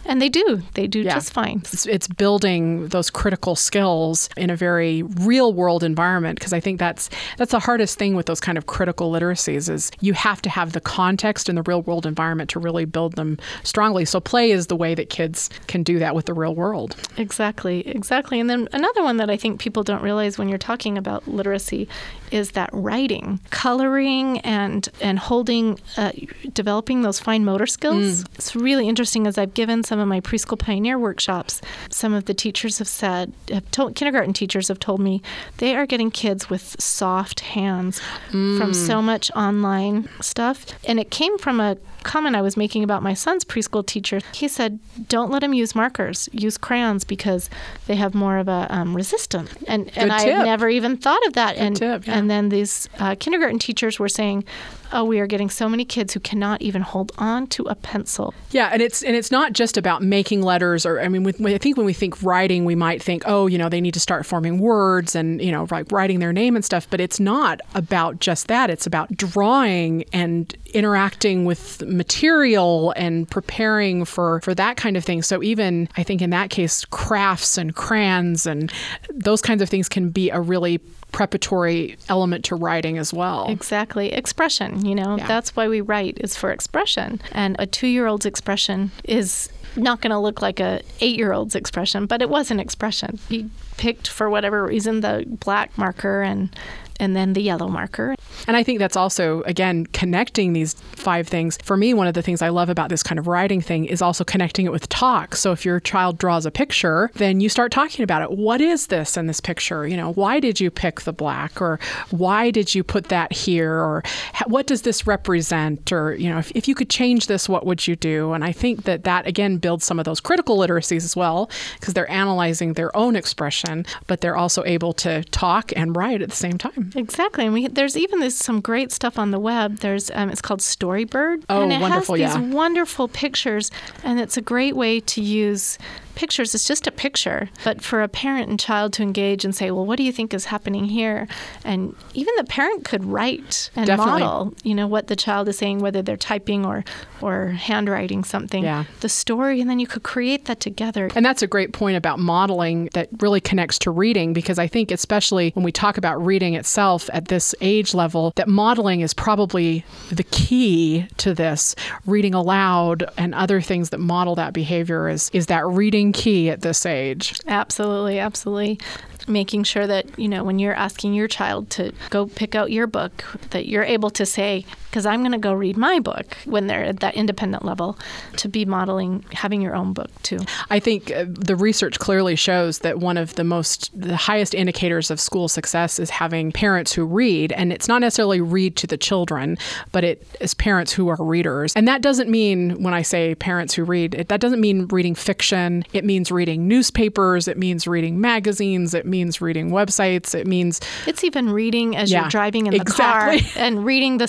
and 0.09 0.21
they 0.21 0.29
do. 0.29 0.63
They 0.75 0.87
do 0.89 1.03
Yeah. 1.03 1.15
just 1.15 1.33
fine. 1.33 1.61
It's, 1.73 1.87
it's 1.87 2.09
building 2.09 2.89
those 2.89 3.11
critical 3.11 3.55
skills 3.55 4.29
in 4.37 4.51
a 4.51 4.57
very 4.57 5.03
real 5.03 5.53
world 5.53 5.85
environment 5.85 6.39
because 6.39 6.53
I 6.53 6.61
think 6.61 6.81
that's 6.81 7.09
that's 7.37 7.53
the 7.53 7.61
hardest 7.61 7.99
thing 7.99 8.17
with 8.17 8.27
those 8.27 8.41
kind 8.41 8.59
of 8.59 8.67
critical 8.67 9.13
literacies 9.13 9.71
is 9.71 9.91
you 10.01 10.15
have 10.15 10.43
to 10.43 10.51
have 10.51 10.73
the 10.73 10.81
context 10.81 11.49
in 11.49 11.55
the 11.55 11.63
real 11.63 11.83
world 11.83 12.07
environment 12.07 12.51
to 12.51 12.59
really 12.59 12.85
build 12.87 13.15
them 13.15 13.39
strongly. 13.63 14.05
So 14.05 14.19
play 14.21 14.51
is 14.51 14.67
the 14.67 14.77
way 14.77 14.95
that 14.95 15.11
kids 15.11 15.51
can 15.69 15.83
do 15.83 15.99
that 16.01 16.15
with 16.15 16.27
the 16.27 16.35
real 16.35 16.55
world. 16.55 16.97
Exactly, 17.17 17.87
exactly. 17.87 18.41
And 18.41 18.49
then 18.49 18.69
another 18.73 19.03
one 19.03 19.19
that 19.19 19.31
I 19.31 19.37
think 19.37 19.61
people 19.61 19.83
don't 19.83 20.03
realize 20.03 20.39
when 20.39 20.49
you're 20.49 20.59
talking 20.59 20.97
about 20.99 21.29
literacy 21.29 21.87
is 22.31 22.51
that 22.53 22.69
writing, 22.73 23.41
coloring, 23.51 24.39
and 24.41 24.89
and 25.01 25.19
holding, 25.19 25.79
uh, 25.97 26.13
developing 26.53 27.03
those 27.03 27.19
fine 27.19 27.45
motor 27.45 27.67
skills. 27.67 28.25
It's 28.35 28.55
really 28.55 28.89
interesting. 28.89 29.27
As 29.27 29.39
I've 29.39 29.55
given 29.55 29.83
some 29.83 29.98
of 30.01 30.09
my 30.09 30.21
preschool 30.21 30.59
pioneer 30.59 30.99
workshops, 30.99 31.61
some 31.91 32.15
of 32.15 32.27
the 32.27 32.35
teachers 32.35 32.79
have 32.79 32.89
said, 32.89 33.33
have 33.51 33.71
told, 33.71 33.95
kindergarten 33.95 34.33
teachers 34.33 34.69
have 34.69 34.79
told 34.79 35.01
me 35.01 35.23
they 35.59 35.75
are 35.75 35.87
getting 35.87 36.11
kids 36.11 36.51
with 36.51 36.81
soft 36.81 37.41
hands 37.41 38.01
from 38.31 38.75
so 38.75 39.03
much 39.03 39.31
online 39.33 40.09
stuff, 40.21 40.67
and 40.85 40.99
it 40.99 41.11
came 41.11 41.39
from 41.39 41.61
a 41.61 41.77
comment 42.05 42.37
I 42.37 42.43
was 42.43 42.57
making 42.57 42.85
about 42.85 43.03
my 43.03 43.15
son's 43.15 43.45
preschool 43.45 43.85
teacher. 43.85 44.21
He 44.33 44.49
said, 44.49 44.79
"Don't 45.09 45.31
let 45.31 45.43
him 45.43 45.53
use 45.53 45.75
markers. 45.75 46.29
Use 46.33 46.57
crayons 46.57 47.05
because 47.05 47.51
they 47.87 47.97
have 47.97 48.15
more 48.15 48.39
of 48.39 48.49
a 48.49 48.67
um, 48.71 48.95
resistance." 48.95 49.51
And 49.67 49.91
and 49.97 50.13
I 50.13 50.23
had 50.23 50.45
never 50.45 50.69
even 50.69 50.97
thought 50.97 51.25
of 51.27 51.35
that. 51.35 51.57
and 51.57 51.77
tip, 51.77 52.07
yeah. 52.07 52.17
and 52.17 52.31
then 52.31 52.49
these 52.49 52.89
uh, 52.99 53.17
kindergarten 53.19 53.59
teachers 53.59 53.99
were 53.99 54.09
saying, 54.09 54.45
oh, 54.93 55.05
we 55.05 55.21
are 55.21 55.27
getting 55.27 55.51
so 55.51 55.69
many 55.69 55.85
kids 55.85 56.15
who 56.15 56.21
cannot 56.21 56.63
even 56.63 56.83
hold 56.83 57.13
on 57.19 57.47
to 57.49 57.65
a 57.65 57.75
pencil. 57.75 58.35
Yeah, 58.51 58.71
and 58.73 58.83
it's 58.83 59.03
and 59.03 59.15
it's 59.17 59.31
not 59.31 59.53
just 59.53 59.77
about 59.77 60.03
making 60.03 60.43
letters, 60.43 60.87
or 60.87 61.01
I 61.01 61.09
mean, 61.09 61.23
with, 61.23 61.45
I 61.45 61.59
think 61.59 61.77
when 61.77 61.87
we 61.87 61.93
think 61.93 62.23
writing, 62.23 62.65
we 62.65 62.75
might 62.75 63.03
think, 63.03 63.23
oh, 63.27 63.47
you 63.47 63.59
know, 63.59 63.69
they 63.69 63.81
need 63.81 63.95
to 63.95 64.01
start 64.01 64.27
forming 64.27 64.59
words 64.59 65.15
and 65.15 65.41
you 65.43 65.53
know, 65.53 65.67
like 65.71 65.91
writing 65.93 66.19
their 66.21 66.33
name 66.33 66.57
and 66.57 66.65
stuff. 66.65 66.89
But 66.89 67.01
it's 67.01 67.21
not 67.21 67.61
about 67.75 68.21
just 68.21 68.49
that. 68.49 68.71
It's 68.71 68.87
about 68.87 69.17
drawing 69.17 70.05
and 70.13 70.55
interacting 70.75 71.45
with 71.45 71.83
material 71.87 72.93
and 72.97 73.31
preparing 73.31 74.05
for 74.05 74.41
for 74.43 74.55
that 74.55 74.77
kind 74.77 74.97
of 74.97 75.05
thing. 75.05 75.23
So 75.23 75.43
even 75.43 75.89
I 75.97 76.03
think 76.03 76.23
in 76.23 76.31
that 76.31 76.51
case, 76.51 76.85
crafts 76.87 77.59
and 77.59 77.75
crayons 77.75 78.47
and 78.47 78.73
those 79.13 79.43
kinds 79.43 79.63
of 79.63 79.69
things 79.69 79.89
can 79.89 80.11
be 80.11 80.31
a 80.31 80.41
really 80.41 80.81
preparatory 81.13 81.97
element 82.09 82.45
to 82.47 82.55
writing 82.55 82.99
as 82.99 83.13
well. 83.15 83.47
Exactly. 83.49 84.13
Expression, 84.13 84.85
you 84.85 84.95
know, 84.95 85.17
Yeah. 85.17 85.27
that's 85.27 85.57
why 85.57 85.69
we 85.69 85.81
write 85.81 86.19
is 86.21 86.37
for 86.37 86.51
expression. 86.53 87.21
And 87.33 87.57
a 87.59 87.67
2-year-old's 87.67 88.27
expression 88.27 88.91
is 89.05 89.49
not 89.77 90.01
going 90.01 90.11
to 90.11 90.19
look 90.19 90.43
like 90.43 90.61
a 90.61 90.83
8-year-old's 91.01 91.55
expression, 91.55 92.07
but 92.07 92.21
it 92.23 92.29
was 92.29 92.51
an 92.51 92.61
expression. 92.61 93.19
He 93.29 93.49
picked 93.77 94.09
for 94.09 94.29
whatever 94.29 94.65
reason 94.67 95.01
the 95.01 95.25
black 95.29 95.77
marker 95.79 96.23
and 96.23 96.55
and 96.99 97.15
then 97.15 97.33
the 97.33 97.43
yellow 97.43 97.69
marker. 97.69 98.15
And 98.47 98.57
I 98.57 98.63
think 98.63 98.79
that's 98.79 98.97
also, 98.97 99.43
again, 99.43 99.87
connecting 99.87 100.53
these 100.53 100.75
five 100.75 101.29
things. 101.29 101.59
For 101.63 101.77
me, 101.77 101.95
one 101.95 102.07
of 102.07 102.15
the 102.15 102.23
things 102.23 102.43
I 102.43 102.49
love 102.49 102.69
about 102.69 102.89
this 102.89 103.03
kind 103.03 103.19
of 103.19 103.27
writing 103.27 103.61
thing 103.61 103.85
is 103.85 104.03
also 104.03 104.25
connecting 104.25 104.67
it 104.67 104.73
with 104.73 104.89
talk. 104.89 105.37
So 105.37 105.53
if 105.53 105.65
your 105.65 105.81
child 105.81 106.19
draws 106.19 106.47
a 106.47 106.51
picture, 106.51 107.11
then 107.15 107.41
you 107.41 107.49
start 107.49 107.73
talking 107.73 108.03
about 108.03 108.23
it. 108.23 108.31
What 108.31 108.61
is 108.61 108.89
this 108.89 109.17
in 109.17 109.27
this 109.27 109.41
picture? 109.41 109.87
You 109.87 109.97
know, 109.97 110.13
why 110.13 110.41
did 110.41 110.61
you 110.61 110.71
pick 110.71 111.03
the 111.03 111.13
black? 111.13 111.61
Or 111.61 111.79
why 112.11 112.51
did 112.51 112.75
you 112.75 112.83
put 112.83 113.09
that 113.09 113.33
here? 113.33 113.73
Or 113.73 114.03
what 114.47 114.67
does 114.67 114.83
this 114.83 115.07
represent? 115.07 115.93
Or, 115.93 116.15
you 116.15 116.31
know, 116.31 116.39
if, 116.39 116.51
if 116.55 116.69
you 116.69 116.75
could 116.75 116.91
change 116.91 117.27
this, 117.27 117.49
what 117.49 117.67
would 117.67 117.87
you 117.87 117.97
do? 117.97 118.33
And 118.33 118.45
I 118.45 118.53
think 118.53 118.85
that 118.85 119.05
that, 119.05 119.27
again, 119.27 119.59
builds 119.59 119.85
some 119.85 119.99
of 119.99 120.05
those 120.05 120.21
critical 120.21 120.59
literacies 120.59 121.05
as 121.05 121.17
well, 121.17 121.51
because 121.79 121.95
they're 121.95 122.11
analyzing 122.11 122.75
their 122.75 122.95
own 122.97 123.17
expression, 123.17 123.85
but 124.07 124.21
they're 124.21 124.37
also 124.37 124.65
able 124.65 124.93
to 124.95 125.25
talk 125.25 125.73
and 125.77 125.97
write 125.97 126.23
at 126.23 126.31
the 126.31 126.37
same 126.37 126.59
time. 126.59 126.88
Exactly, 126.95 127.45
and 127.45 127.55
we 127.55 127.69
there's 127.69 127.97
even 127.97 128.21
this 128.21 128.37
some 128.37 128.61
great 128.61 128.93
stuff 128.93 129.19
on 129.19 129.31
the 129.31 129.39
web. 129.39 129.79
There's 129.79 130.11
um, 130.15 130.31
it's 130.31 130.43
called 130.43 130.61
Storybird, 130.61 131.45
Oh, 131.49 131.63
and 131.63 131.73
it 131.73 131.81
wonderful, 131.81 132.17
has 132.17 132.33
these 132.35 132.43
yeah. 132.43 132.55
wonderful 132.55 133.09
pictures, 133.09 133.71
and 134.05 134.19
it's 134.21 134.37
a 134.37 134.43
great 134.43 134.77
way 134.77 135.01
to 135.01 135.23
use 135.23 135.79
pictures. 136.19 136.53
It's 136.53 136.67
just 136.67 136.89
a 136.89 136.91
picture, 136.91 137.49
but 137.65 137.81
for 137.81 138.03
a 138.03 138.09
parent 138.09 138.51
and 138.51 138.59
child 138.59 138.93
to 138.95 139.03
engage 139.05 139.45
and 139.45 139.55
say, 139.55 139.71
"Well, 139.71 139.87
what 139.87 139.97
do 139.97 140.03
you 140.03 140.11
think 140.13 140.35
is 140.35 140.47
happening 140.47 140.87
here?" 140.87 141.29
And 141.65 141.95
even 142.13 142.35
the 142.37 142.45
parent 142.45 142.85
could 142.85 143.05
write 143.05 143.71
and 143.77 143.87
Definitely. 143.87 144.23
model, 144.23 144.55
you 144.65 144.75
know, 144.75 144.89
what 144.89 145.07
the 145.07 145.15
child 145.15 145.49
is 145.49 145.57
saying, 145.59 145.79
whether 145.79 146.03
they're 146.03 146.17
typing 146.17 146.67
or 146.67 146.85
or 147.21 147.49
handwriting 147.51 148.25
something. 148.25 148.65
Yeah. 148.65 148.85
The 149.01 149.09
story, 149.09 149.61
and 149.61 149.71
then 149.71 149.79
you 149.79 149.87
could 149.87 150.03
create 150.03 150.47
that 150.47 150.59
together. 150.59 151.09
And 151.15 151.25
that's 151.25 151.43
a 151.43 151.47
great 151.47 151.73
point 151.73 151.97
about 151.97 152.19
modeling 152.19 152.91
that 152.95 153.09
really 153.21 153.41
connects 153.41 153.79
to 153.81 153.91
reading 153.91 154.33
because 154.33 154.59
I 154.59 154.67
think, 154.67 154.91
especially 154.91 155.53
when 155.55 155.65
we 155.65 155.73
talk 155.73 155.99
about 155.99 156.25
reading 156.25 156.55
itself 156.55 157.09
at 157.13 157.29
this 157.29 157.55
age 157.61 157.95
level, 157.95 158.33
that 158.35 158.49
modeling 158.49 159.01
is 159.03 159.15
probably 159.15 159.85
the 160.11 160.25
key 160.25 161.07
to 161.19 161.33
this. 161.33 161.77
Reading 162.07 162.35
aloud 162.35 163.09
and 163.17 163.35
other 163.35 163.61
things 163.61 163.91
that 163.91 163.99
model 163.99 164.35
that 164.35 164.53
behavior 164.53 165.09
is, 165.09 165.31
is 165.33 165.47
that 165.47 165.65
reading 165.67 166.08
key 166.13 166.51
at 166.51 166.63
this 166.63 166.85
age. 166.87 167.35
Absolutely, 167.47 168.19
absolutely. 168.19 168.79
Making 169.27 169.65
sure 169.65 169.87
that, 169.87 170.19
you 170.19 170.29
know, 170.29 170.43
when 170.43 170.59
you're 170.59 170.75
asking 170.75 171.13
your 171.13 171.29
child 171.29 171.69
to 171.71 171.93
go 172.11 172.27
pick 172.27 172.55
out 172.55 172.71
your 172.73 172.87
book, 172.87 173.25
that 173.51 173.67
you're 173.67 173.85
able 173.85 174.11
to 174.11 174.25
say, 174.25 174.65
because 174.91 175.07
I'm 175.07 175.21
going 175.21 175.33
to 175.33 175.39
go 175.39 175.53
read 175.53 175.77
my 175.77 176.01
book 176.01 176.37
when 176.45 176.67
they're 176.67 176.85
at 176.85 177.01
that 177.01 177.15
independent 177.15 177.65
level, 177.65 177.99
to 178.37 178.49
be 178.49 178.65
modeling 178.65 179.25
having 179.33 179.61
your 179.61 179.75
own 179.75 179.93
book 179.93 180.11
too. 180.23 180.39
I 180.71 180.81
think 180.81 181.11
uh, 181.11 181.27
the 181.29 181.57
research 181.57 181.99
clearly 181.99 182.37
shows 182.37 182.81
that 182.81 182.99
one 182.99 183.17
of 183.17 183.35
the 183.35 183.45
most, 183.45 183.91
the 183.99 184.17
highest 184.17 184.55
indicators 184.55 185.11
of 185.11 185.21
school 185.21 185.49
success 185.49 185.99
is 185.99 186.11
having 186.11 186.53
parents 186.53 186.93
who 186.93 187.05
read. 187.05 187.53
And 187.53 187.73
it's 187.73 187.89
not 187.89 188.01
necessarily 188.01 188.41
read 188.41 188.77
to 188.77 188.87
the 188.87 188.97
children, 188.97 189.59
but 189.93 190.05
it 190.05 190.27
is 190.41 190.55
parents 190.55 190.93
who 190.93 191.09
are 191.09 191.17
readers. 191.23 191.73
And 191.77 191.87
that 191.89 192.03
doesn't 192.03 192.29
mean, 192.31 192.83
when 192.83 192.95
I 192.95 193.03
say 193.03 193.35
parents 193.35 193.75
who 193.75 193.85
read, 193.85 194.15
it, 194.15 194.29
that 194.29 194.41
doesn't 194.41 194.61
mean 194.61 194.87
reading 194.89 195.15
fiction. 195.15 195.85
It 195.93 196.05
means 196.05 196.31
reading 196.33 196.67
newspapers. 196.67 197.49
It 197.49 197.59
means 197.59 197.87
reading 197.87 198.21
magazines. 198.21 198.95
It 198.95 199.07
means 199.07 199.41
reading 199.41 199.71
websites. 199.71 200.35
It 200.35 200.47
means 200.47 200.81
It's 201.07 201.25
even 201.25 201.51
reading 201.51 201.97
as 201.97 202.11
Yeah, 202.11 202.23
you're 202.23 202.31
driving 202.31 202.67
in 202.67 202.73
the 202.73 202.81
exactly. 202.81 203.41
car 203.41 203.51
and 203.57 203.85
reading 203.85 204.19
the 204.19 204.29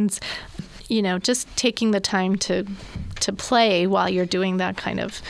signs. 0.00 0.20
You 0.88 1.02
know, 1.02 1.18
just 1.18 1.46
taking 1.56 1.92
the 1.92 2.00
time 2.00 2.36
to 2.38 2.66
to 3.20 3.32
play 3.32 3.86
while 3.86 4.08
you're 4.08 4.26
doing 4.26 4.56
that 4.56 4.76
kind 4.76 4.98
of 4.98 5.20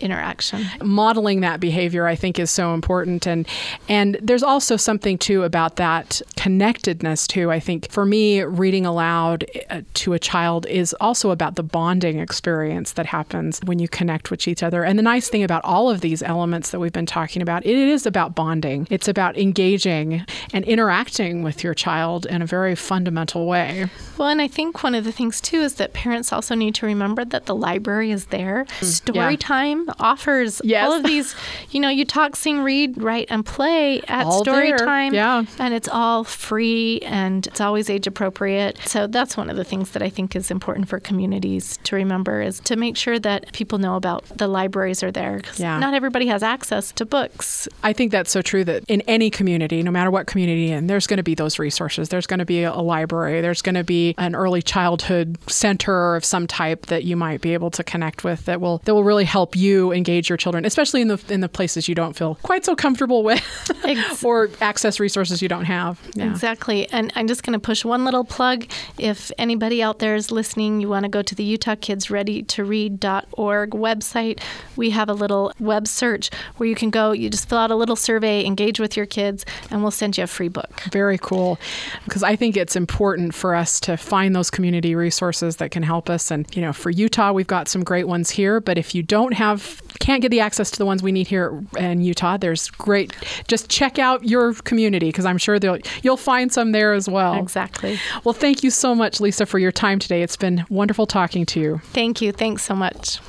interaction. 0.00 0.66
modeling 0.82 1.40
that 1.40 1.60
behavior 1.60 2.06
I 2.06 2.16
think 2.16 2.38
is 2.38 2.50
so 2.50 2.74
important. 2.74 3.26
And 3.26 3.46
and 3.88 4.18
there's 4.22 4.42
also 4.42 4.76
something 4.76 5.18
too 5.18 5.42
about 5.44 5.76
that 5.76 6.20
connectedness 6.36 7.26
too. 7.26 7.50
I 7.50 7.60
think 7.60 7.90
for 7.90 8.04
me 8.04 8.42
reading 8.42 8.86
aloud 8.86 9.44
uh, 9.68 9.82
to 9.94 10.12
a 10.12 10.18
child 10.18 10.66
is 10.66 10.94
also 11.00 11.30
about 11.30 11.56
the 11.56 11.62
bonding 11.62 12.18
experience 12.18 12.92
that 12.92 13.06
happens 13.06 13.60
when 13.64 13.78
you 13.78 13.88
connect 13.88 14.30
with 14.30 14.46
each 14.48 14.62
other. 14.62 14.84
And 14.84 14.98
the 14.98 15.02
nice 15.02 15.28
thing 15.28 15.42
about 15.42 15.64
all 15.64 15.90
of 15.90 16.00
these 16.00 16.22
elements 16.22 16.70
that 16.70 16.80
we've 16.80 16.92
been 16.92 17.06
talking 17.06 17.42
about 17.42 17.66
it 17.66 17.76
is 17.76 18.06
about 18.06 18.34
bonding. 18.34 18.86
It's 18.90 19.08
about 19.08 19.38
engaging 19.38 20.24
and 20.52 20.64
interacting 20.64 21.42
with 21.42 21.62
your 21.62 21.74
child 21.74 22.26
in 22.26 22.42
a 22.42 22.46
very 22.46 22.74
fundamental 22.74 23.46
way. 23.46 23.90
Well, 24.16 24.28
and 24.28 24.40
I 24.40 24.48
think 24.48 24.82
one 24.82 24.94
of 24.94 25.04
the 25.04 25.12
things 25.12 25.40
too 25.40 25.60
is 25.60 25.74
that 25.74 25.92
parents 25.92 26.32
also 26.32 26.54
need 26.54 26.74
to 26.76 26.86
remember 26.86 27.24
that 27.24 27.46
the 27.46 27.54
library 27.54 28.10
is 28.10 28.26
there. 28.26 28.66
Story 28.80 29.36
time 29.36 29.89
offers 29.98 30.60
Yes. 30.64 30.86
all 30.86 30.92
of 30.94 31.02
these, 31.04 31.34
you 31.70 31.80
know, 31.80 31.88
you 31.88 32.04
talk, 32.04 32.36
sing, 32.36 32.60
read, 32.62 33.00
write, 33.02 33.26
and 33.30 33.44
play 33.44 34.00
at 34.08 34.26
All 34.26 34.42
story 34.42 34.68
there. 34.68 34.78
time. 34.78 35.14
Yeah. 35.14 35.44
And 35.58 35.74
it's 35.74 35.88
all 35.88 36.24
free 36.24 37.00
and 37.00 37.46
it's 37.46 37.60
always 37.60 37.88
age 37.90 38.06
appropriate. 38.06 38.78
So 38.86 39.06
that's 39.06 39.36
one 39.36 39.50
of 39.50 39.56
the 39.56 39.64
things 39.64 39.90
that 39.90 40.02
I 40.02 40.08
think 40.10 40.36
is 40.36 40.50
important 40.50 40.88
for 40.88 41.00
communities 41.00 41.78
to 41.84 41.96
remember 41.96 42.40
is 42.42 42.60
to 42.60 42.76
make 42.76 42.96
sure 42.96 43.18
that 43.18 43.52
people 43.52 43.78
know 43.78 43.96
about 43.96 44.24
the 44.36 44.46
libraries 44.48 45.02
are 45.02 45.10
there. 45.12 45.36
Because 45.38 45.58
Yeah. 45.60 45.78
not 45.78 45.94
everybody 45.94 46.26
has 46.26 46.42
access 46.42 46.92
to 46.92 47.04
books. 47.04 47.68
I 47.82 47.92
think 47.92 48.12
that's 48.12 48.30
so 48.30 48.42
true 48.42 48.64
that 48.64 48.84
in 48.88 49.00
any 49.02 49.30
community, 49.30 49.82
no 49.82 49.90
matter 49.90 50.10
what 50.10 50.26
community 50.26 50.70
in, 50.70 50.86
there's 50.86 51.06
going 51.06 51.16
to 51.18 51.22
be 51.22 51.34
those 51.34 51.58
resources. 51.58 52.08
There's 52.08 52.26
going 52.26 52.38
to 52.40 52.44
be 52.44 52.62
a 52.64 52.74
library. 52.74 53.40
There's 53.40 53.62
going 53.62 53.74
to 53.74 53.84
be 53.84 54.14
an 54.18 54.34
early 54.34 54.62
childhood 54.62 55.38
center 55.48 56.14
of 56.16 56.24
some 56.24 56.46
type 56.46 56.86
that 56.86 57.04
you 57.04 57.16
might 57.16 57.40
be 57.40 57.54
able 57.54 57.70
to 57.70 57.84
connect 57.84 58.24
with 58.24 58.44
that 58.46 58.60
will 58.60 58.78
that 58.84 58.94
will 58.94 59.04
really 59.04 59.24
help 59.24 59.56
you 59.56 59.79
engage 59.92 60.28
your 60.28 60.36
children, 60.36 60.64
especially 60.64 61.00
in 61.00 61.08
the 61.08 61.20
in 61.28 61.40
the 61.40 61.48
places 61.48 61.88
you 61.88 61.94
don't 61.94 62.14
feel 62.14 62.36
quite 62.42 62.64
so 62.64 62.76
comfortable 62.76 63.22
with 63.22 63.42
or 64.24 64.50
access 64.60 65.00
resources 65.00 65.42
you 65.42 65.48
don't 65.48 65.64
have. 65.64 66.00
Yeah. 66.14 66.30
Exactly. 66.30 66.88
And 66.92 67.12
I'm 67.16 67.26
just 67.26 67.42
going 67.42 67.58
to 67.58 67.64
push 67.64 67.84
one 67.84 68.04
little 68.04 68.24
plug. 68.24 68.66
If 68.98 69.32
anybody 69.38 69.82
out 69.82 69.98
there 69.98 70.14
is 70.14 70.30
listening, 70.30 70.80
you 70.80 70.88
want 70.88 71.04
to 71.04 71.08
go 71.08 71.22
to 71.22 71.34
the 71.34 71.44
Utah 71.44 71.76
Kids 71.80 72.10
Ready 72.10 72.42
to 72.44 72.64
Read.org 72.64 73.70
website. 73.70 74.40
We 74.76 74.90
have 74.90 75.08
a 75.08 75.14
little 75.14 75.52
web 75.58 75.86
search 75.86 76.30
where 76.56 76.68
you 76.68 76.74
can 76.74 76.90
go, 76.90 77.12
you 77.12 77.30
just 77.30 77.48
fill 77.48 77.58
out 77.58 77.70
a 77.70 77.76
little 77.76 77.96
survey, 77.96 78.44
engage 78.44 78.80
with 78.80 78.96
your 78.96 79.06
kids, 79.06 79.44
and 79.70 79.82
we'll 79.82 79.90
send 79.90 80.18
you 80.18 80.24
a 80.24 80.26
free 80.26 80.48
book. 80.48 80.80
Very 80.92 81.18
cool. 81.18 81.58
Because 82.04 82.22
I 82.22 82.36
think 82.36 82.56
it's 82.56 82.76
important 82.76 83.34
for 83.34 83.54
us 83.54 83.80
to 83.80 83.96
find 83.96 84.34
those 84.34 84.50
community 84.50 84.94
resources 84.94 85.56
that 85.56 85.70
can 85.70 85.82
help 85.82 86.10
us. 86.10 86.30
And, 86.30 86.46
you 86.54 86.62
know, 86.62 86.72
for 86.72 86.90
Utah, 86.90 87.32
we've 87.32 87.46
got 87.46 87.68
some 87.68 87.84
great 87.84 88.08
ones 88.08 88.30
here. 88.30 88.60
But 88.60 88.78
if 88.78 88.94
you 88.94 89.02
don't 89.02 89.32
have, 89.32 89.69
can't 89.98 90.22
get 90.22 90.30
the 90.30 90.40
access 90.40 90.70
to 90.70 90.78
the 90.78 90.86
ones 90.86 91.02
we 91.02 91.12
need 91.12 91.26
here 91.26 91.62
in 91.78 92.00
Utah, 92.00 92.36
there's 92.36 92.70
great, 92.70 93.14
just 93.48 93.68
check 93.68 93.98
out 93.98 94.24
your 94.24 94.54
community 94.54 95.08
because 95.08 95.26
I'm 95.26 95.38
sure 95.38 95.58
they'll, 95.58 95.78
you'll 96.02 96.16
find 96.16 96.52
some 96.52 96.72
there 96.72 96.92
as 96.92 97.08
well. 97.08 97.34
Exactly. 97.34 97.98
Well, 98.24 98.32
thank 98.32 98.62
you 98.62 98.70
so 98.70 98.94
much, 98.94 99.20
Lisa, 99.20 99.46
for 99.46 99.58
your 99.58 99.72
time 99.72 99.98
today. 99.98 100.22
It's 100.22 100.36
been 100.36 100.64
wonderful 100.70 101.06
talking 101.06 101.46
to 101.46 101.60
you. 101.60 101.80
Thank 101.92 102.20
you. 102.20 102.32
Thanks 102.32 102.64
so 102.64 102.74
much. 102.74 103.20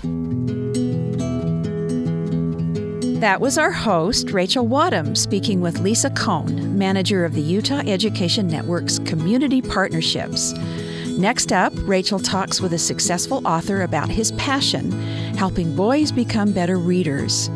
That 3.20 3.40
was 3.40 3.60
our 3.60 3.72
host, 3.72 4.32
Rachel 4.32 4.66
Wadham, 4.66 5.16
speaking 5.16 5.62
with 5.62 5.80
Lisa 5.80 6.10
Cohn, 6.10 6.76
manager 6.76 7.24
of 7.24 7.36
the 7.36 7.42
Utah 7.42 7.84
Education 7.86 8.48
Network's 8.48 8.98
Community 8.98 9.62
Partnerships. 9.62 10.56
Next 11.22 11.54
up, 11.54 11.72
Rachel 11.84 12.18
talks 12.18 12.60
with 12.62 12.74
a 12.74 12.80
successful 12.80 13.46
author 13.46 13.84
about 13.84 14.10
his 14.10 14.32
passion, 14.32 14.92
helping 15.38 15.76
boys 15.76 16.12
become 16.12 16.52
better 16.52 16.80
readers. 16.80 17.52